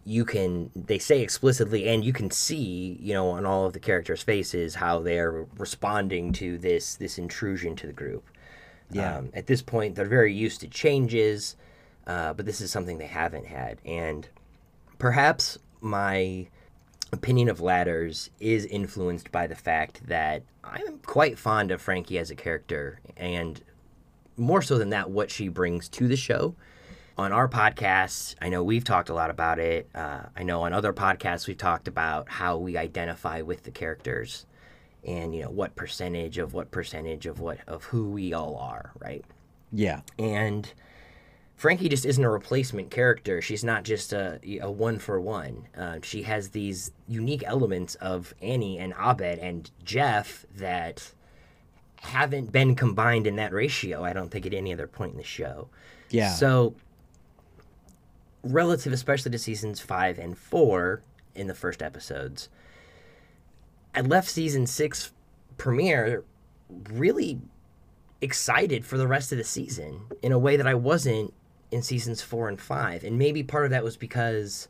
[0.07, 3.79] You can they say explicitly, and you can see, you know, on all of the
[3.79, 8.23] characters' faces how they're responding to this this intrusion to the group.
[8.89, 9.17] Yeah.
[9.17, 11.57] Um, at this point, they're very used to changes,
[12.07, 14.29] uh, but this is something they haven't had, and
[14.97, 16.47] perhaps my
[17.11, 22.31] opinion of ladders is influenced by the fact that I'm quite fond of Frankie as
[22.31, 23.61] a character, and
[24.37, 26.55] more so than that, what she brings to the show.
[27.17, 29.89] On our podcast, I know we've talked a lot about it.
[29.95, 34.45] Uh, I know on other podcasts we've talked about how we identify with the characters,
[35.03, 38.91] and you know what percentage of what percentage of what of who we all are,
[38.99, 39.25] right?
[39.71, 40.01] Yeah.
[40.17, 40.71] and
[41.57, 43.41] Frankie just isn't a replacement character.
[43.41, 45.67] She's not just a, a one for one.
[45.75, 51.11] Uh, she has these unique elements of Annie and Abed and Jeff that
[51.99, 54.03] haven't been combined in that ratio.
[54.03, 55.67] I don't think at any other point in the show.
[56.11, 56.31] Yeah.
[56.31, 56.75] So,
[58.43, 61.01] relative, especially to seasons five and four
[61.35, 62.49] in the first episodes,
[63.95, 65.11] I left season six
[65.57, 66.23] premiere
[66.91, 67.39] really
[68.21, 71.33] excited for the rest of the season in a way that I wasn't
[71.71, 73.03] in seasons four and five.
[73.03, 74.67] And maybe part of that was because,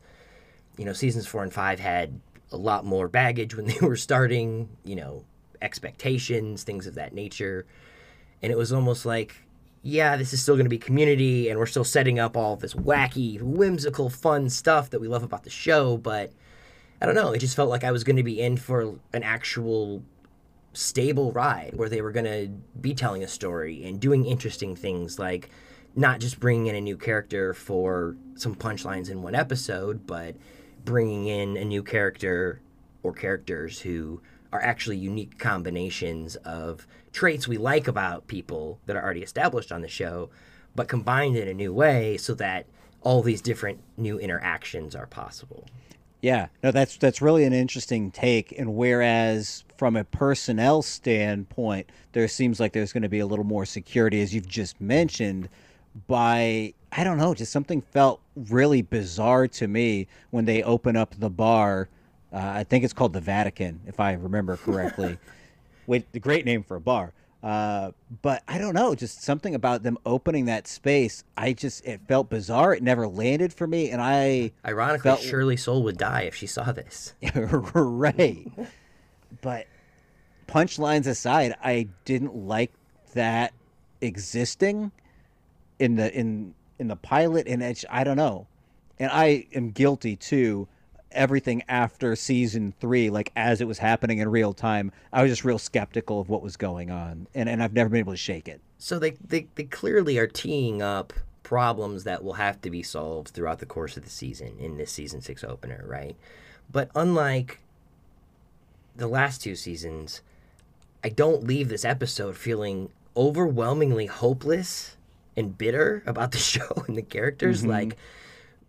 [0.76, 4.68] you know, seasons four and five had a lot more baggage when they were starting,
[4.84, 5.24] you know,
[5.60, 7.66] expectations, things of that nature.
[8.42, 9.42] And it was almost like,
[9.88, 12.74] yeah, this is still going to be community and we're still setting up all this
[12.74, 15.96] wacky, whimsical, fun stuff that we love about the show.
[15.96, 16.30] But
[17.00, 19.22] I don't know, it just felt like I was going to be in for an
[19.22, 20.02] actual
[20.74, 25.18] stable ride where they were going to be telling a story and doing interesting things
[25.18, 25.48] like
[25.96, 30.36] not just bringing in a new character for some punchlines in one episode, but
[30.84, 32.60] bringing in a new character
[33.02, 34.20] or characters who
[34.52, 36.86] are actually unique combinations of
[37.18, 40.30] traits we like about people that are already established on the show,
[40.76, 42.64] but combined in a new way so that
[43.02, 45.64] all these different new interactions are possible.
[46.22, 48.56] Yeah, no, that's that's really an interesting take.
[48.56, 53.44] And whereas from a personnel standpoint, there seems like there's going to be a little
[53.44, 55.48] more security, as you've just mentioned.
[56.06, 61.16] By I don't know, just something felt really bizarre to me when they open up
[61.18, 61.88] the bar.
[62.32, 65.18] Uh, I think it's called the Vatican, if I remember correctly.
[65.88, 67.12] With the great name for a bar.
[67.42, 71.24] Uh, but I don't know, just something about them opening that space.
[71.36, 72.74] I just it felt bizarre.
[72.74, 75.20] It never landed for me, and I ironically felt...
[75.20, 77.14] Shirley Soule would die if she saw this.
[77.74, 78.50] right.
[79.40, 79.66] but
[80.46, 82.72] punchlines aside, I didn't like
[83.14, 83.52] that
[84.00, 84.92] existing
[85.78, 88.46] in the in in the pilot, and it's I don't know,
[88.98, 90.68] and I am guilty too
[91.12, 95.44] everything after season three, like as it was happening in real time, I was just
[95.44, 98.48] real skeptical of what was going on, and and I've never been able to shake
[98.48, 98.60] it.
[98.78, 103.28] So they they, they clearly are teeing up problems that will have to be solved
[103.28, 106.14] throughout the course of the season in this season six opener, right?
[106.70, 107.60] But unlike
[108.96, 110.20] the last two seasons,
[111.02, 114.96] I don't leave this episode feeling overwhelmingly hopeless
[115.36, 117.60] and bitter about the show and the characters.
[117.60, 117.70] Mm-hmm.
[117.70, 117.96] Like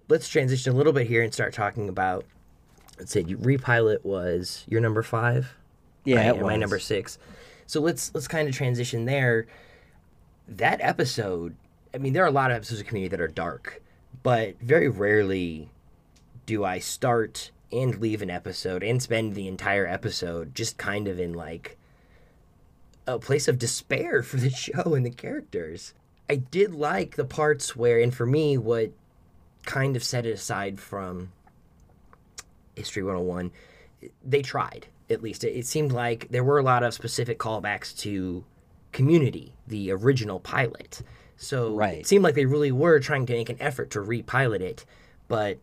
[0.10, 2.26] let's transition a little bit here and start talking about.
[2.98, 5.56] Let's say repilot was your number five.
[6.04, 6.42] Yeah, right?
[6.42, 7.18] my number six.
[7.66, 9.48] So let's let's kind of transition there.
[10.48, 11.56] That episode,
[11.94, 13.82] I mean, there are a lot of episodes of Community that are dark,
[14.24, 15.70] but very rarely
[16.46, 21.20] do I start and leave an episode and spend the entire episode just kind of
[21.20, 21.78] in like
[23.06, 25.94] a place of despair for the show and the characters.
[26.30, 28.92] I did like the parts where, and for me, what
[29.70, 31.32] kind of set it aside from
[32.76, 33.52] History 101.
[34.26, 35.44] They tried, at least.
[35.44, 38.44] It, seemed like there were a lot of specific callbacks to
[38.92, 41.04] Community, the original pilot.
[41.38, 42.00] So right.
[42.00, 44.86] it seemed like they really were trying to make an effort to repilot it.
[45.28, 45.60] But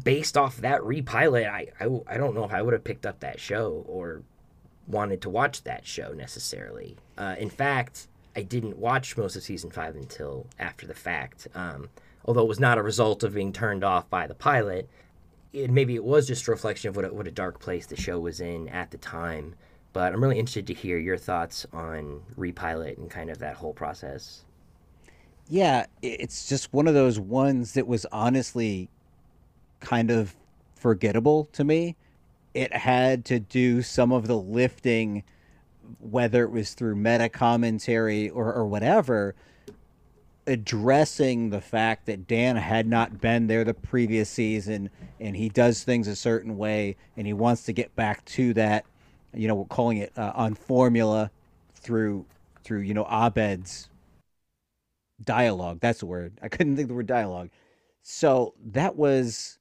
[0.00, 3.18] based off that repilot, I, I, I don't know if I would have picked up
[3.20, 4.22] that show or
[4.86, 6.96] wanted to watch that show necessarily.
[7.18, 8.06] Uh, in fact,
[8.36, 11.48] I didn't watch most of season five until after the fact.
[11.56, 11.88] Um,
[12.26, 14.88] although it was not a result of being turned off by the pilot.
[15.52, 17.96] It, maybe it was just a reflection of what a, what a dark place the
[17.96, 19.54] show was in at the time.
[19.92, 23.72] But I'm really interested to hear your thoughts on repilot and kind of that whole
[23.72, 24.44] process.
[25.48, 28.90] Yeah, it's just one of those ones that was honestly
[29.80, 30.34] kind of
[30.74, 31.96] forgettable to me.
[32.52, 35.22] It had to do some of the lifting,
[36.00, 39.34] whether it was through meta commentary or, or whatever,
[40.46, 44.90] addressing the fact that Dan had not been there the previous season
[45.20, 48.84] and he does things a certain way and he wants to get back to that
[49.34, 51.30] you know we're calling it uh, on formula
[51.74, 52.24] through
[52.64, 53.88] through you know Abed's
[55.22, 55.78] dialogue.
[55.80, 56.38] That's the word.
[56.42, 57.50] I couldn't think the word dialogue.
[58.02, 59.58] So that was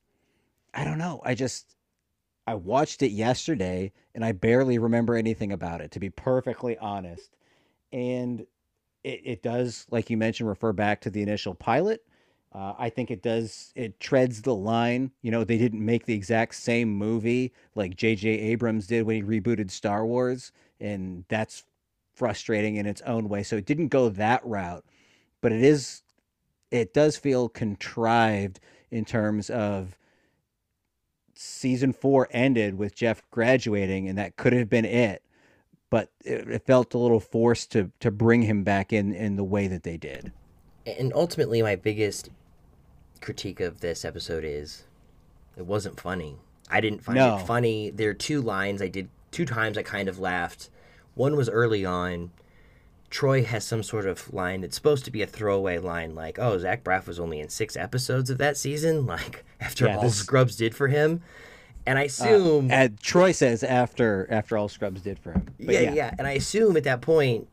[0.74, 1.22] I don't know.
[1.24, 1.76] I just
[2.48, 7.36] I watched it yesterday and I barely remember anything about it to be perfectly honest.
[7.92, 8.46] And
[9.06, 12.04] it, it does, like you mentioned, refer back to the initial pilot.
[12.52, 13.72] Uh, I think it does.
[13.76, 15.12] It treads the line.
[15.22, 18.28] You know, they didn't make the exact same movie like J.J.
[18.30, 21.64] Abrams did when he rebooted Star Wars, and that's
[22.16, 23.44] frustrating in its own way.
[23.44, 24.86] So it didn't go that route,
[25.40, 26.02] but it is.
[26.72, 29.98] It does feel contrived in terms of
[31.36, 35.22] season four ended with Jeff graduating, and that could have been it
[35.90, 39.44] but it, it felt a little forced to to bring him back in in the
[39.44, 40.32] way that they did.
[40.86, 42.30] And ultimately, my biggest
[43.22, 44.84] critique of this episode is
[45.58, 46.38] it wasn't funny.
[46.70, 47.38] I didn't find no.
[47.38, 47.90] it funny.
[47.90, 50.70] There are two lines I did two times I kind of laughed.
[51.14, 52.32] One was early on.
[53.10, 56.58] Troy has some sort of line that's supposed to be a throwaway line, like, "Oh,
[56.58, 60.16] Zach Braff was only in six episodes of that season." Like after yeah, all this...
[60.16, 61.22] Scrubs did for him,
[61.86, 65.48] and I uh, assume uh, Troy says after after all Scrubs did for him.
[65.58, 67.48] Yeah, yeah, yeah, and I assume at that point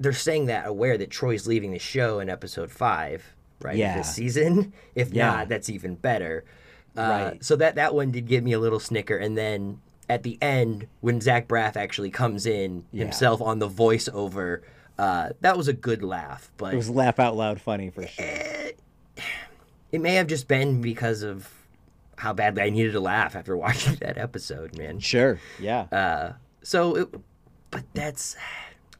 [0.00, 3.76] they're saying that aware that Troy's leaving the show in episode five, right?
[3.76, 3.98] Yeah.
[3.98, 4.72] This season.
[4.94, 5.26] If yeah.
[5.26, 6.44] not, that's even better.
[6.96, 7.00] Uh,
[7.32, 7.44] right.
[7.44, 10.86] So that that one did give me a little snicker, and then at the end
[11.00, 13.04] when Zach Braff actually comes in yeah.
[13.04, 14.60] himself on the voiceover,
[14.98, 16.52] uh, that was a good laugh.
[16.56, 18.24] But it was laugh out loud funny for sure.
[18.24, 18.78] It,
[19.90, 21.48] it may have just been because of
[22.16, 24.98] how badly I needed to laugh after watching that episode, man.
[24.98, 25.38] Sure.
[25.58, 25.82] Yeah.
[25.92, 27.14] Uh, so, it,
[27.70, 28.36] but that's,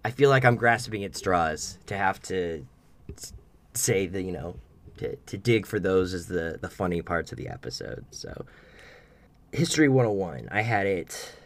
[0.05, 2.67] I feel like I'm grasping at straws to have to
[3.75, 4.57] say the, you know,
[4.99, 8.05] to, to dig for those as the, the funny parts of the episode.
[8.11, 8.45] So,
[9.53, 11.37] History 101, I had it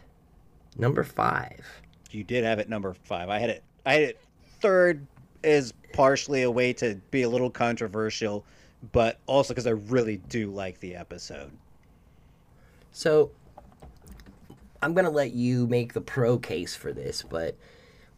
[0.77, 1.65] number five.
[2.11, 3.29] You did have it number five.
[3.29, 4.19] I had it, I had it
[4.61, 5.05] third
[5.43, 8.45] is partially a way to be a little controversial
[8.91, 11.51] but also because I really do like the episode.
[12.91, 13.31] So
[14.81, 17.55] I'm gonna let you make the pro case for this, but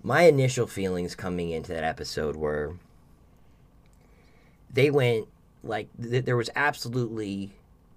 [0.04, 2.76] my initial feelings coming into that episode were
[4.74, 5.28] they went
[5.64, 7.52] like th- there was absolutely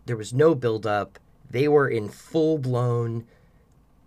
[0.07, 1.19] there was no build up.
[1.51, 3.27] They were in full blown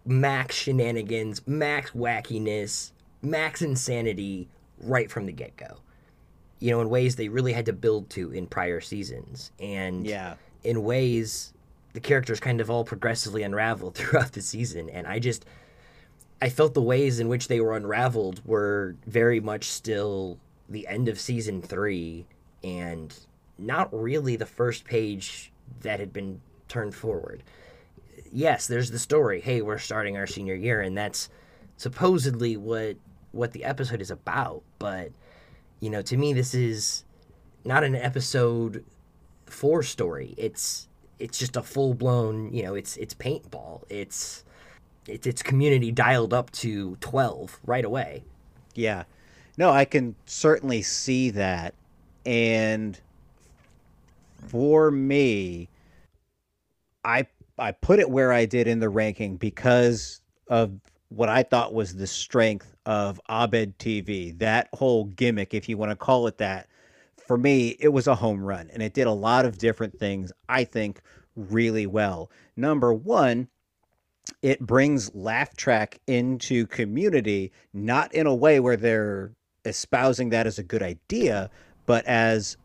[0.05, 2.91] max shenanigans, max wackiness,
[3.21, 4.47] max insanity
[4.79, 5.79] right from the get go.
[6.59, 9.51] You know, in ways they really had to build to in prior seasons.
[9.59, 10.35] And Yeah.
[10.63, 11.53] in ways
[11.93, 14.89] the characters kind of all progressively unraveled throughout the season.
[14.89, 15.45] And I just
[16.41, 20.37] I felt the ways in which they were unraveled were very much still
[20.69, 22.27] the end of season three
[22.63, 23.17] and
[23.57, 25.51] not really the first page
[25.81, 27.41] that had been turned forward.
[28.31, 29.41] Yes, there's the story.
[29.41, 31.29] Hey, we're starting our senior year, and that's
[31.77, 32.97] supposedly what
[33.31, 34.61] what the episode is about.
[34.79, 35.11] But
[35.80, 37.03] you know, to me, this is
[37.63, 38.84] not an episode
[39.45, 40.34] four story.
[40.38, 40.88] It's
[41.19, 42.53] it's just a full blown.
[42.53, 43.84] You know, it's it's paintball.
[43.89, 44.43] It's
[45.07, 48.23] it's it's community dialed up to twelve right away.
[48.75, 49.03] Yeah.
[49.57, 51.73] No, I can certainly see that.
[52.25, 52.99] And
[54.47, 55.69] for me,
[57.03, 60.71] I I put it where I did in the ranking because of
[61.09, 64.35] what I thought was the strength of Abed TV.
[64.39, 66.67] That whole gimmick, if you want to call it that,
[67.17, 68.69] for me, it was a home run.
[68.73, 71.01] And it did a lot of different things, I think,
[71.35, 72.31] really well.
[72.55, 73.49] Number one,
[74.41, 79.31] it brings laugh track into community not in a way where they're
[79.65, 81.49] espousing that as a good idea
[81.85, 82.57] but as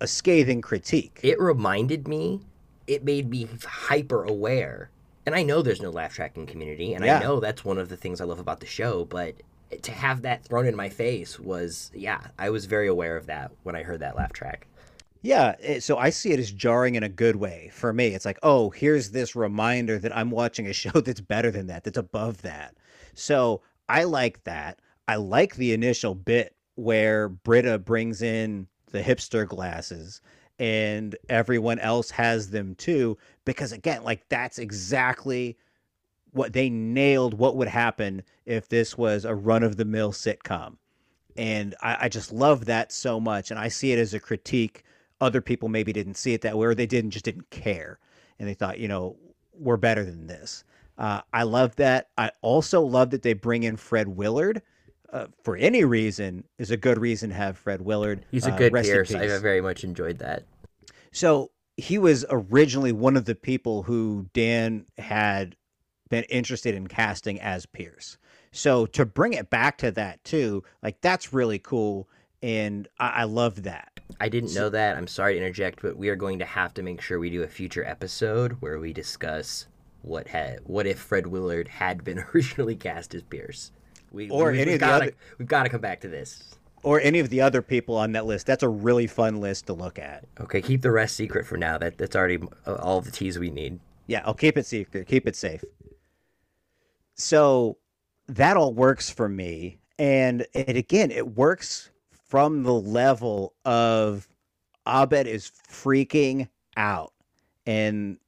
[0.00, 2.40] a scathing critique It reminded me.
[2.86, 4.90] It made me hyper aware.
[5.26, 7.18] And I know there's no laugh tracking community, and Yeah.
[7.18, 9.04] I know that's one of the things I love about the show.
[9.04, 9.34] But
[9.82, 13.52] to have that thrown in my face was, yeah, I was very aware of that
[13.62, 14.68] when I heard that laugh track.
[15.22, 17.70] yeah it- so i see it as jarring in a good way.
[17.72, 21.50] For me it's like oh here's this reminder that i'm watching a show that's better
[21.50, 22.76] than that that's above that.
[23.14, 24.80] So i like that.
[25.08, 30.20] I like the initial bit where britta brings in the hipster glasses
[30.60, 35.56] and everyone else has them too because again like that's exactly
[36.32, 40.76] what they nailed what would happen if this was a run of the mill sitcom
[41.36, 44.82] and I, I just love that so much and i see it as a critique
[45.20, 47.98] other people maybe didn't see it that way or they didn't just didn't care
[48.38, 49.16] and they thought you know
[49.52, 50.64] we're better than this
[50.96, 54.62] uh, i love that i also love that they bring in fred willard
[55.12, 58.56] uh, for any reason is a good reason to have fred willard He's a Uh,
[58.56, 59.14] good in Pierce.
[59.14, 60.44] I very much enjoyed that.
[61.12, 65.56] So he was originally one of the people who Dan had
[66.10, 68.18] been interested in casting as Pierce.
[68.52, 72.08] So to bring it back to that too, like that's really cool,
[72.42, 74.00] and I, I love that.
[74.20, 74.96] I didn't know that.
[74.96, 77.42] I'm sorry to interject, but we are going to have to make sure we do
[77.42, 79.66] a future episode where we discuss
[80.02, 83.70] what had what if Fred Willard had been originally cast as Pierce.
[84.10, 86.08] We, Or we, any we've of the gotta, other- We've got to come back to
[86.08, 86.54] this.
[86.82, 88.46] Or any of the other people on that list.
[88.46, 90.24] That's a really fun list to look at.
[90.40, 91.76] Okay, keep the rest secret for now.
[91.76, 93.80] That that's already uh, all the tease we need.
[94.06, 95.62] Yeah, I'll keep it secret, keep it safe.
[97.16, 97.76] So
[98.28, 99.78] that all works for me.
[99.98, 101.90] And it again, it works
[102.28, 104.28] from the level of
[104.86, 107.12] Abed is freaking out.
[107.66, 108.18] And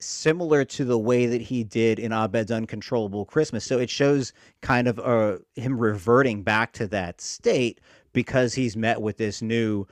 [0.00, 3.64] similar to the way that he did in Abed's Uncontrollable Christmas.
[3.64, 7.80] So it shows kind of uh, him reverting back to that state
[8.12, 9.86] because he's met with this new,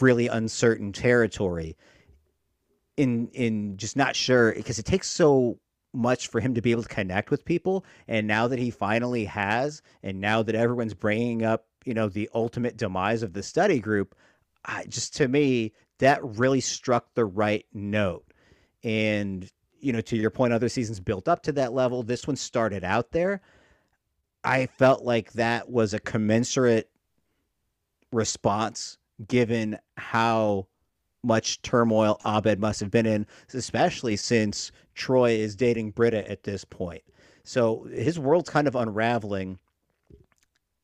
[0.00, 1.76] really uncertain territory
[2.96, 5.58] in in just not sure because it takes so
[5.92, 7.84] much for him to be able to connect with people.
[8.06, 12.28] And now that he finally has and now that everyone's bringing up you know the
[12.34, 14.14] ultimate demise of the study group
[14.64, 18.24] I, just to me that really struck the right note.
[18.82, 22.02] And you know to your point other seasons built up to that level.
[22.02, 23.40] This one started out there.
[24.44, 26.90] I felt like that was a commensurate
[28.12, 28.96] response
[29.28, 30.66] given how
[31.22, 36.62] much turmoil Abed must have been in, especially since Troy is dating Britta at this
[36.62, 37.02] point.
[37.42, 39.58] So his world's kind of unraveling,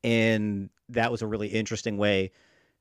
[0.03, 2.31] and that was a really interesting way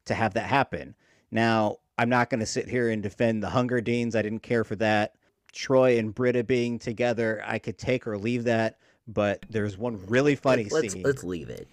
[0.07, 0.95] to have that happen.
[1.30, 4.16] Now, I'm not going to sit here and defend the Hunger Deans.
[4.16, 5.16] I didn't care for that.
[5.53, 8.78] Troy and Britta being together, I could take or leave that.
[9.07, 11.68] But there's one really funny let's scene let's leave it.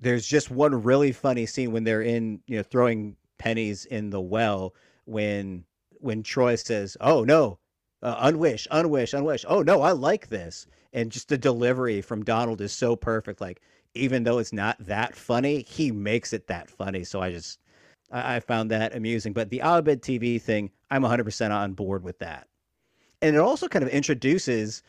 [0.00, 4.20] there's just one really funny scene when they're in you know throwing pennies in the
[4.20, 4.74] well
[5.06, 5.64] when
[6.00, 7.58] when troy says oh no
[8.02, 9.44] uh, unwish unwish unwish.
[9.48, 10.66] Oh no i like this.
[10.92, 13.40] And just the delivery from donald is so perfect.
[13.40, 13.60] Like
[13.94, 17.04] even though it's not that funny he makes it that funny.
[17.04, 17.60] So i just
[18.10, 19.32] i, I found that amusing.
[19.32, 22.48] But the abed tv thing i'm 100% on board with that.
[23.22, 24.82] And it also kind of introduces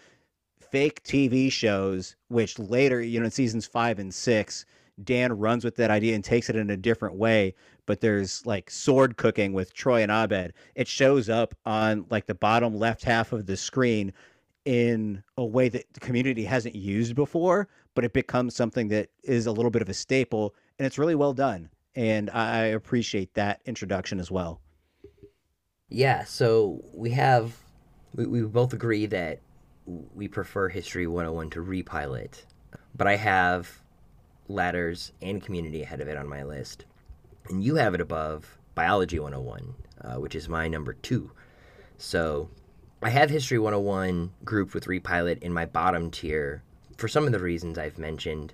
[0.71, 4.65] fake TV shows, which later, you know, in seasons five and six,
[5.03, 7.53] Dan runs with that idea and takes it in a different way.
[7.85, 10.53] But there's like sword cooking with Troy and Abed.
[10.75, 14.13] It shows up on like the bottom left half of the screen
[14.65, 19.45] in a way that the community hasn't used before, but it becomes something that is
[19.45, 21.69] a little bit of a staple, and it's really well done.
[21.95, 24.59] And I appreciate that introduction as well.
[25.89, 27.55] Yeah, so we have
[28.13, 29.39] we, we both agree that
[29.85, 32.43] we prefer History 101 to Repilot,
[32.93, 33.81] but I have
[34.47, 36.85] Ladders and Community ahead of it on my list.
[37.49, 41.31] And you have it above Biology 101, uh, which is my number two.
[41.97, 42.49] So
[43.01, 46.63] I have History 101 grouped with Repilot in my bottom tier
[46.97, 48.53] for some of the reasons I've mentioned.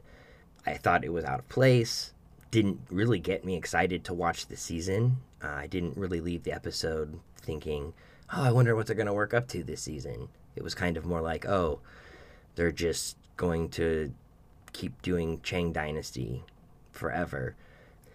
[0.66, 2.14] I thought it was out of place,
[2.52, 5.18] didn't really get me excited to watch the season.
[5.44, 7.94] Uh, I didn't really leave the episode thinking,
[8.34, 10.30] oh, I wonder what they're going to work up to this season.
[10.56, 11.80] It was kind of more like, oh,
[12.56, 14.14] they're just going to
[14.74, 16.44] keep doing Chang Dynasty
[16.92, 17.56] forever.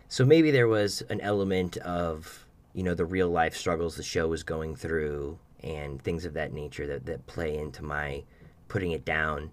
[0.08, 4.28] So maybe there was an element of, you know, the real life struggles the show
[4.28, 8.22] was going through and things of that nature that, that play into my
[8.68, 9.50] putting it down.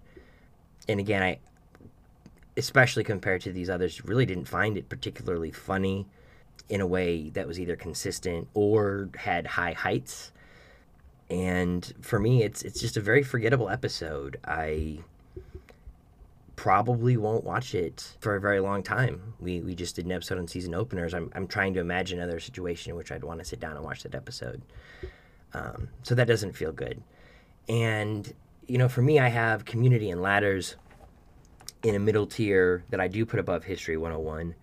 [0.88, 1.38] And again, I,
[2.56, 6.06] especially compared to these others, really didn't find it particularly funny
[6.68, 10.32] in a way that was either consistent or had high heights.
[11.28, 14.38] And for me, it's it's just a very forgettable episode.
[14.44, 15.00] I
[16.56, 19.34] probably won't watch it for a very long time.
[19.40, 21.14] We, we just did an episode on season openers.
[21.14, 23.84] I'm, I'm trying to imagine another situation in which I'd want to sit down and
[23.84, 24.62] watch that episode.
[25.54, 27.02] Um, so that doesn't feel good.
[27.68, 28.32] And,
[28.66, 30.76] you know, for me, I have community and ladders
[31.82, 34.54] in a middle tier that I do put above History 101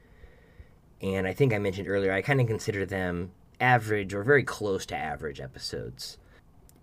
[1.03, 4.85] and I think I mentioned earlier, I kind of consider them average or very close
[4.87, 6.17] to average episodes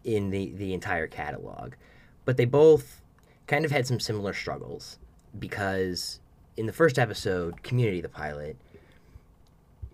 [0.05, 1.73] in the, the entire catalog.
[2.27, 3.01] But they both
[3.47, 4.99] kind of had some similar struggles
[5.39, 6.21] because
[6.57, 8.57] in the first episode, Community, the pilot,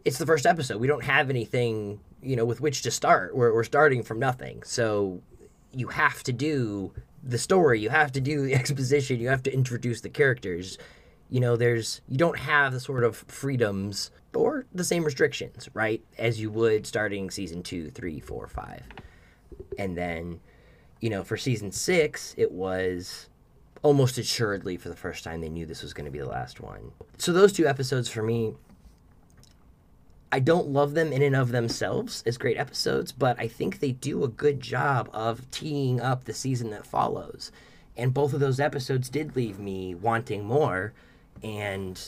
[0.05, 0.81] it's the first episode.
[0.81, 3.37] We don't have anything, you know, with which to start.
[3.37, 4.63] We're, we're starting from nothing.
[4.63, 5.21] So
[5.73, 9.53] you have to do the story, you have to do the exposition, you have to
[9.53, 10.79] introduce the characters
[11.31, 16.03] you know there's you don't have the sort of freedoms or the same restrictions right
[16.19, 18.83] as you would starting season two three four five
[19.79, 20.41] and then
[21.01, 23.29] you know for season six it was
[23.87, 26.61] almost assuredly for the first time they knew this was going to be the last
[26.61, 28.53] one so those two episodes for me
[30.33, 33.93] I don't love them in and of themselves as great episodes, but I think they
[33.93, 37.53] do a good job of teeing up the season that follows.
[37.97, 40.93] And both of those episodes did leave me wanting more
[41.43, 41.99] and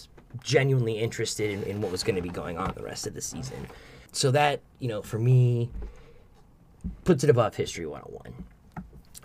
[0.42, 3.22] genuinely interested in, in what was going to be going on the rest of the
[3.22, 3.68] season.
[4.12, 5.70] So that, you know, for me,
[7.04, 8.44] puts it above History 101.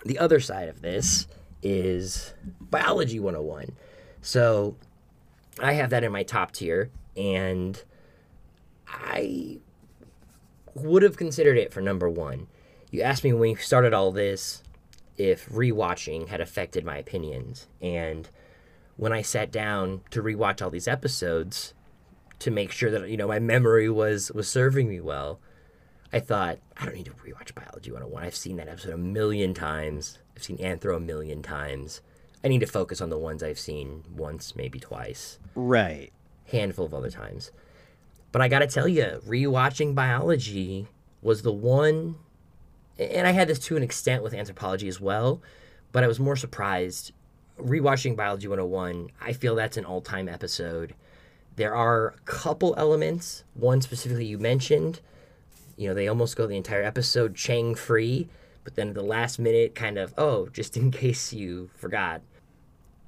[0.06, 1.26] The other side of this
[1.64, 3.72] is Biology 101.
[4.20, 4.76] So
[5.60, 7.82] I have that in my top tier, and
[8.86, 9.58] I
[10.74, 12.46] would have considered it for number one.
[12.90, 14.62] You asked me when we started all this
[15.16, 18.28] if rewatching had affected my opinions, and
[18.96, 21.74] when I sat down to rewatch all these episodes
[22.40, 25.40] to make sure that you know my memory was was serving me well,
[26.12, 28.22] I thought I don't need to rewatch Biology 101.
[28.24, 30.18] I've seen that episode a million times.
[30.36, 32.00] I've seen Anthro a million times.
[32.42, 35.38] I need to focus on the ones I've seen once, maybe twice.
[35.54, 36.12] Right.
[36.46, 37.50] Handful of other times.
[38.32, 40.88] But I got to tell you, rewatching biology
[41.22, 42.16] was the one
[42.98, 45.42] and I had this to an extent with anthropology as well,
[45.90, 47.12] but I was more surprised
[47.58, 50.94] rewatching Biology 101, I feel that's an all time episode.
[51.56, 55.00] There are a couple elements, one specifically you mentioned.
[55.76, 58.28] You know, they almost go the entire episode Chang free,
[58.64, 62.22] but then at the last minute, kind of, oh, just in case you forgot,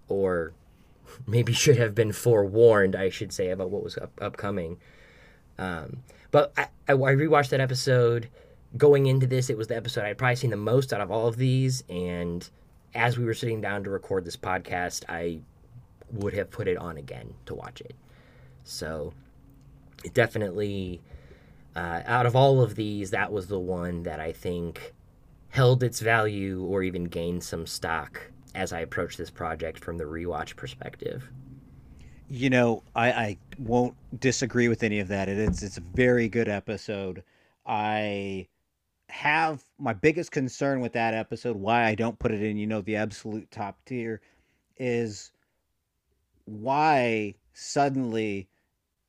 [0.08, 0.52] or
[1.26, 4.78] maybe should have been forewarned, I should say, about what was up- upcoming.
[5.58, 8.28] Um, but I, I, I rewatched that episode.
[8.76, 11.26] Going into this, it was the episode I'd probably seen the most out of all
[11.26, 12.48] of these, and
[12.94, 15.40] as we were sitting down to record this podcast, I
[16.12, 17.94] would have put it on again to watch it.
[18.64, 19.14] So
[20.04, 21.00] it definitely,
[21.74, 24.94] uh, out of all of these, that was the one that I think
[25.56, 28.20] held its value or even gained some stock
[28.54, 31.30] as I approach this project from the rewatch perspective.
[32.28, 35.30] You know, I, I won't disagree with any of that.
[35.30, 37.22] It is it's a very good episode.
[37.64, 38.48] I
[39.08, 42.82] have my biggest concern with that episode, why I don't put it in, you know,
[42.82, 44.20] the absolute top tier,
[44.76, 45.32] is
[46.44, 48.46] why suddenly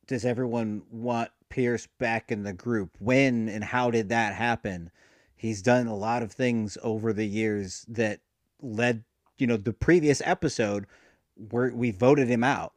[0.08, 2.92] does everyone want Pierce back in the group?
[3.00, 4.92] When and how did that happen?
[5.38, 8.20] He's done a lot of things over the years that
[8.62, 9.04] led,
[9.38, 10.88] you know, the previous episode
[11.52, 12.74] where we voted him out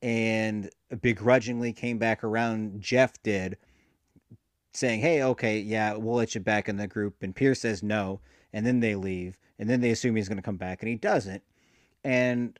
[0.00, 2.80] and begrudgingly came back around.
[2.80, 3.56] Jeff did,
[4.72, 8.20] saying, "Hey, okay, yeah, we'll let you back in the group." And Pierce says no,
[8.52, 10.96] and then they leave, and then they assume he's going to come back, and he
[10.96, 11.42] doesn't,
[12.04, 12.58] and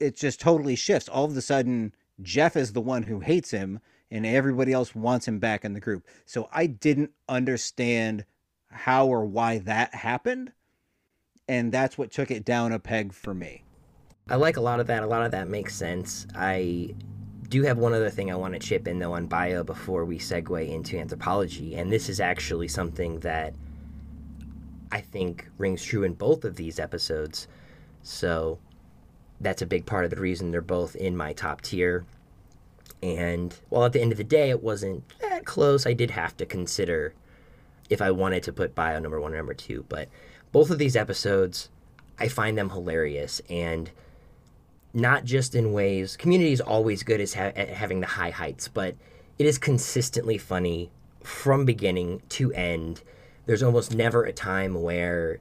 [0.00, 1.08] it just totally shifts.
[1.08, 1.92] All of a sudden,
[2.22, 3.80] Jeff is the one who hates him,
[4.10, 6.06] and everybody else wants him back in the group.
[6.24, 8.24] So I didn't understand
[8.76, 10.52] how or why that happened,
[11.48, 13.64] and that's what took it down a peg for me.
[14.28, 15.02] I like a lot of that.
[15.02, 16.26] A lot of that makes sense.
[16.34, 16.94] I
[17.48, 20.18] do have one other thing I want to chip in though on bio before we
[20.18, 23.54] segue into anthropology, and this is actually something that
[24.90, 27.48] I think rings true in both of these episodes.
[28.02, 28.58] So
[29.40, 32.04] that's a big part of the reason they're both in my top tier.
[33.02, 36.36] And while at the end of the day it wasn't that close, I did have
[36.38, 37.14] to consider
[37.90, 39.84] if I wanted to put bio number one or number two.
[39.88, 40.08] But
[40.52, 41.68] both of these episodes,
[42.18, 43.90] I find them hilarious and
[44.96, 48.66] not just in ways community is always good as ha- at having the high heights
[48.66, 48.94] but
[49.38, 50.90] it is consistently funny
[51.22, 53.02] from beginning to end
[53.44, 55.38] there's almost never a time where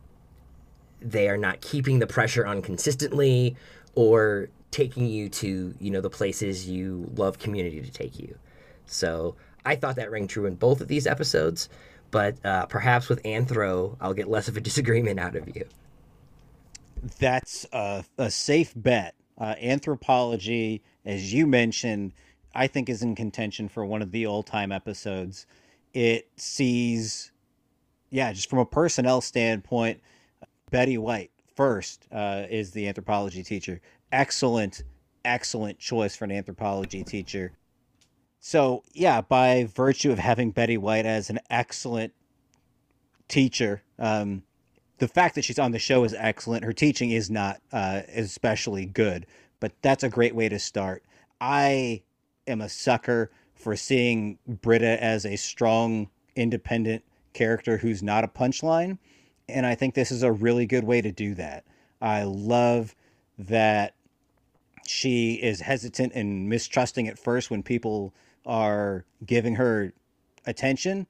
[1.01, 3.55] they are not keeping the pressure on consistently
[3.95, 8.37] or taking you to you know the places you love community to take you
[8.85, 9.35] so
[9.65, 11.69] i thought that rang true in both of these episodes
[12.11, 15.65] but uh, perhaps with anthro i'll get less of a disagreement out of you
[17.19, 22.13] that's a, a safe bet uh, anthropology, as you mentioned,
[22.53, 25.45] I think is in contention for one of the old time episodes.
[25.93, 27.31] It sees,
[28.09, 30.01] yeah, just from a personnel standpoint,
[30.71, 33.81] Betty White first uh, is the anthropology teacher.
[34.11, 34.83] Excellent,
[35.23, 37.51] excellent choice for an anthropology teacher.
[38.47, 42.13] So, yeah, by virtue of having Betty White as an excellent
[43.27, 44.43] teacher, um,
[44.99, 46.63] the fact that she's on the show is excellent.
[46.63, 49.25] Her teaching is not uh, especially good,
[49.59, 51.03] but that's a great way to start.
[51.41, 52.03] I
[52.45, 58.99] am a sucker for seeing Britta as a strong, independent character who's not a punchline.
[59.49, 61.63] And I think this is a really good way to do that.
[61.99, 62.93] I love
[63.39, 63.95] that
[64.85, 68.13] she is hesitant and mistrusting at first when people
[68.45, 69.93] are giving her
[70.45, 71.07] attention,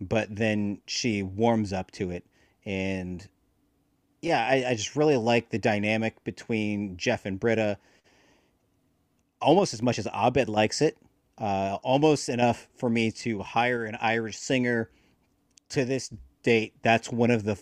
[0.00, 2.24] but then she warms up to it
[2.64, 3.26] and
[4.20, 7.78] yeah, I, I just really like the dynamic between Jeff and Britta,
[9.40, 10.96] almost as much as Abed likes it.
[11.38, 14.90] Uh, almost enough for me to hire an Irish singer.
[15.70, 16.10] To this
[16.42, 17.58] date, that's one of the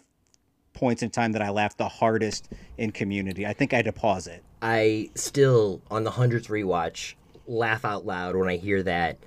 [0.73, 2.49] points in time that I laughed the hardest
[2.79, 3.45] in Community.
[3.45, 4.43] I think I had to pause it.
[4.63, 7.15] I still, on the hundredth rewatch,
[7.47, 9.19] laugh out loud when I hear that.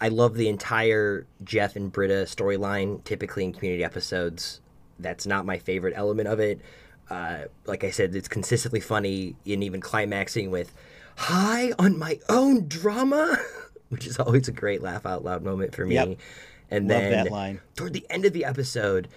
[0.00, 3.02] I love the entire Jeff and Britta storyline.
[3.04, 4.60] Typically in Community episodes,
[4.98, 6.60] that's not my favorite element of it.
[7.10, 10.74] Uh, like I said, it's consistently funny and even climaxing with
[11.16, 13.38] "High on my own drama,"
[13.88, 15.94] which is always a great laugh out loud moment for me.
[15.94, 16.18] Yep.
[16.70, 19.08] And Love then toward the end of the episode,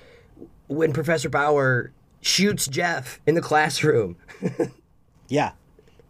[0.67, 1.91] when Professor Bauer
[2.21, 4.17] shoots Jeff in the classroom.
[5.27, 5.53] yeah.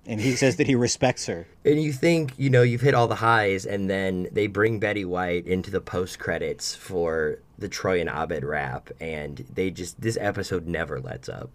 [0.08, 1.46] And he says that he respects her.
[1.66, 5.04] And you think, you know, you've hit all the highs, and then they bring Betty
[5.04, 10.18] White into the post credits for the Troy and Abed rap, and they just this
[10.20, 11.50] episode never lets up.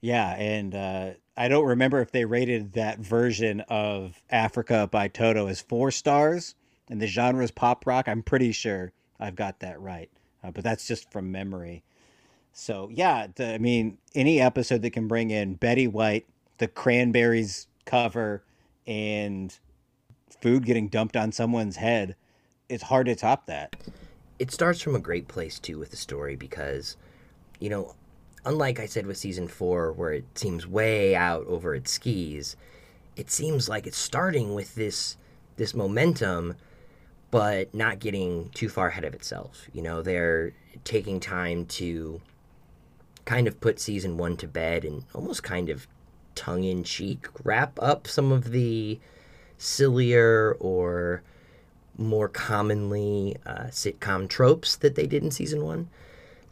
[0.00, 5.46] Yeah, and uh, I don't remember if they rated that version of Africa by Toto
[5.46, 6.56] as four stars,
[6.90, 8.08] and the genre is pop rock.
[8.08, 10.10] I'm pretty sure I've got that right,
[10.42, 11.84] uh, but that's just from memory.
[12.52, 16.26] So yeah, the, I mean, any episode that can bring in Betty White,
[16.58, 18.44] the Cranberries cover,
[18.86, 19.58] and
[20.40, 22.14] food getting dumped on someone's head,
[22.68, 23.74] it's hard to top that
[24.38, 26.96] it starts from a great place too with the story because,
[27.58, 27.94] you know,
[28.44, 32.56] unlike I said with season four, where it seems way out over its skis,
[33.16, 35.16] it seems like it's starting with this
[35.56, 36.54] this momentum,
[37.32, 39.66] but not getting too far ahead of itself.
[39.72, 40.52] You know, they're
[40.84, 42.20] taking time to
[43.24, 45.88] kind of put season one to bed and almost kind of
[46.38, 48.98] tongue in cheek wrap up some of the
[49.58, 51.22] sillier or
[51.96, 55.88] more commonly uh, sitcom tropes that they did in season one.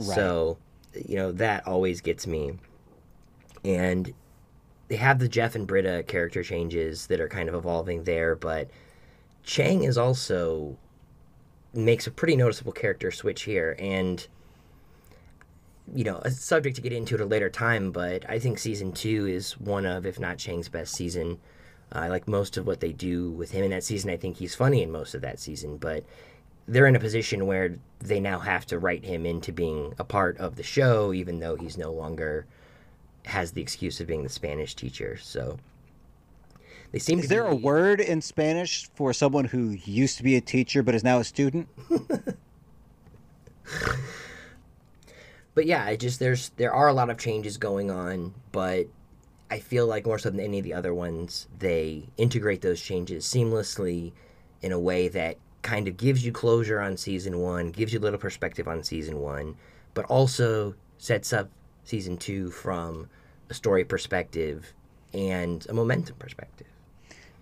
[0.01, 0.15] Right.
[0.17, 0.59] So,
[1.07, 2.59] you know, that always gets me.
[3.65, 4.13] And
[4.89, 8.69] they have the Jeff and Britta character changes that are kind of evolving there, but
[9.45, 10.77] Chang is also
[11.73, 14.27] makes a pretty noticeable character switch here and
[15.95, 18.93] you know a subject to get into at a later time but i think season
[18.93, 21.39] two is one of if not chang's best season
[21.95, 24.11] uh, I like most of what they do with him in that season.
[24.11, 26.05] I think he's funny in most of that season, but
[26.67, 30.37] they're in a position where they now have to write him into being a part
[30.39, 32.47] of the show, even though he's no longer
[33.25, 35.17] has the excuse of being the Spanish teacher.
[35.17, 35.59] So
[36.91, 37.21] they seem.
[37.21, 37.51] Is there be...
[37.51, 41.19] a word in Spanish for someone who used to be a teacher but is now
[41.19, 41.69] a student?
[45.57, 48.87] but yeah, it just there's there are a lot of changes going on, but
[49.51, 53.25] I feel like more so than any of the other ones, they integrate those changes
[53.25, 54.13] seamlessly
[54.61, 58.03] in a way that kind of gives you closure on season one, gives you a
[58.03, 59.57] little perspective on season one,
[59.95, 61.49] but also sets up
[61.85, 63.09] season two from
[63.49, 64.75] a story perspective
[65.15, 66.67] and a momentum perspective.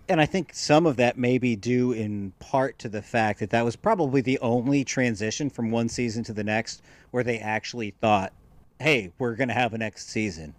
[0.08, 3.50] And I think some of that may be due in part to the fact that
[3.50, 7.90] that was probably the only transition from one season to the next where they actually
[8.02, 8.32] thought,
[8.80, 10.54] hey, we're going to have a next season.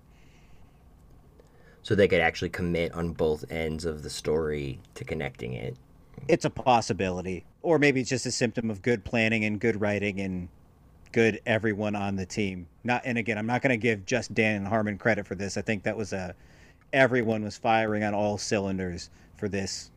[1.84, 5.78] So they could actually commit on both ends of the story to connecting it
[6.28, 10.20] it's a possibility, or maybe it's just a symptom of good planning and good writing
[10.22, 10.50] and
[11.12, 12.68] good everyone on the team.
[12.84, 15.58] Not, and again, I'm not going to give just Dan and Harmon credit for this.
[15.58, 16.36] I think that was a
[16.94, 19.92] everyone was firing on all cylinders for this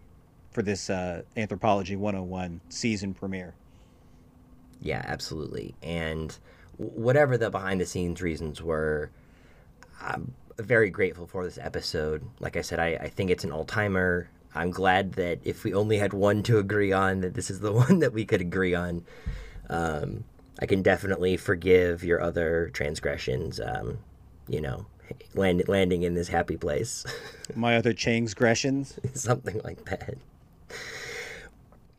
[0.51, 3.55] for this uh, Anthropology 101 season premiere.
[4.81, 5.75] Yeah, absolutely.
[5.83, 6.37] And
[6.79, 9.11] whatever the behind the scenes reasons were,
[10.01, 12.23] I'm very grateful for this episode.
[12.41, 14.29] Like I said, I, I think it's an all timer.
[14.55, 17.73] I'm glad that if we only had one to agree on, that this is the
[17.85, 19.05] one that we could agree on.
[19.69, 20.25] Um,
[20.61, 23.61] I can definitely forgive your other transgressions.
[23.61, 23.99] Um,
[24.49, 24.87] you know,
[25.35, 27.05] land, landing in this happy place.
[27.55, 30.17] My other transgressions, something like that.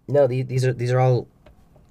[0.07, 1.27] No, these, these are these are all,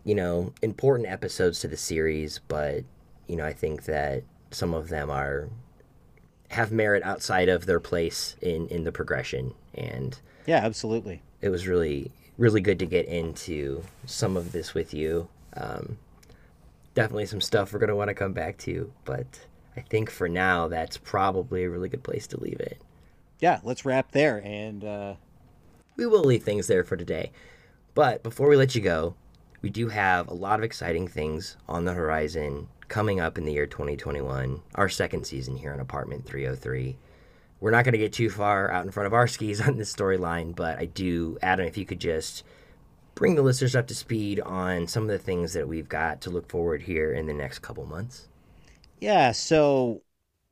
[0.04, 2.84] you know, important episodes to the series, but
[3.26, 5.48] you know, I think that some of them are
[6.50, 11.20] have merit outside of their place in in the progression and yeah, absolutely.
[11.42, 15.28] It was really, really good to get into some of this with you.
[15.54, 15.98] Um,
[16.94, 19.26] definitely some stuff we're going to want to come back to, but
[19.76, 22.82] I think for now, that's probably a really good place to leave it.
[23.38, 24.42] Yeah, let's wrap there.
[24.44, 25.14] And uh...
[25.96, 27.30] we will leave things there for today.
[27.94, 29.14] But before we let you go,
[29.62, 33.52] we do have a lot of exciting things on the horizon coming up in the
[33.52, 36.96] year 2021, our second season here on Apartment 303
[37.60, 39.94] we're not going to get too far out in front of our skis on this
[39.94, 42.44] storyline, but I do, Adam, if you could just
[43.14, 46.30] bring the listeners up to speed on some of the things that we've got to
[46.30, 48.28] look forward here in the next couple months.
[49.01, 50.03] Yeah, so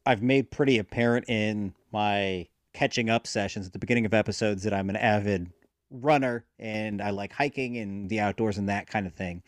[0.05, 4.75] I've made pretty apparent in my catching up sessions at the beginning of episodes that
[4.75, 5.51] I'm an avid
[5.91, 9.43] runner and I like hiking and the outdoors and that kind of thing.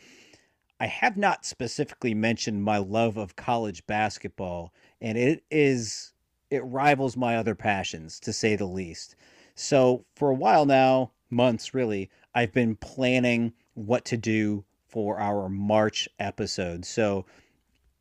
[0.80, 6.12] I have not specifically mentioned my love of college basketball, and it is
[6.50, 9.16] it rivals my other passions to say the least.
[9.54, 15.48] So for a while now, months really, I've been planning what to do for our
[15.48, 16.84] March episode.
[16.84, 17.26] So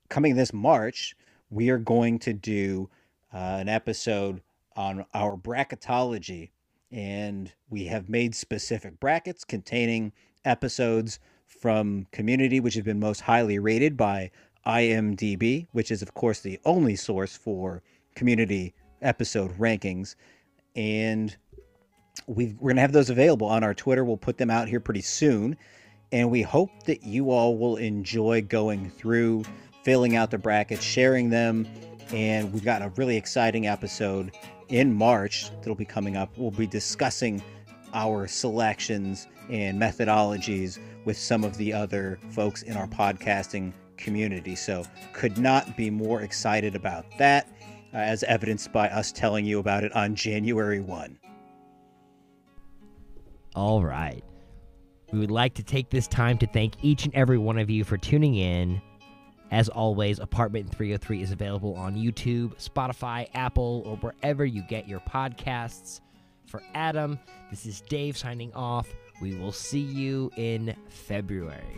[0.09, 1.15] coming this March,
[1.49, 2.89] we are going to do
[3.33, 4.41] uh, an episode
[4.75, 6.51] on our bracketology
[6.91, 10.13] and we have made specific brackets containing
[10.45, 14.31] episodes from community which have been most highly rated by
[14.65, 17.81] IMDb, which is of course the only source for
[18.15, 20.15] community episode rankings.
[20.75, 21.35] And
[22.25, 24.03] we are going to have those available on our Twitter.
[24.03, 25.57] We'll put them out here pretty soon.
[26.11, 29.43] And we hope that you all will enjoy going through,
[29.87, 31.65] filling out the brackets, sharing them.
[32.11, 34.33] And we've got a really exciting episode
[34.67, 36.29] in March that'll be coming up.
[36.35, 37.41] We'll be discussing
[37.93, 44.57] our selections and methodologies with some of the other folks in our podcasting community.
[44.57, 44.83] So,
[45.13, 47.47] could not be more excited about that
[47.93, 51.17] uh, as evidenced by us telling you about it on January 1.
[53.55, 54.21] All right.
[55.13, 57.85] We would like to take this time to thank each and every one of you
[57.85, 58.81] for tuning in.
[59.51, 64.99] As always, Apartment 303 is available on YouTube, Spotify, Apple, or wherever you get your
[64.99, 66.01] podcasts.
[66.45, 67.19] For Adam,
[67.49, 68.87] this is Dave signing off.
[69.21, 71.77] We will see you in February.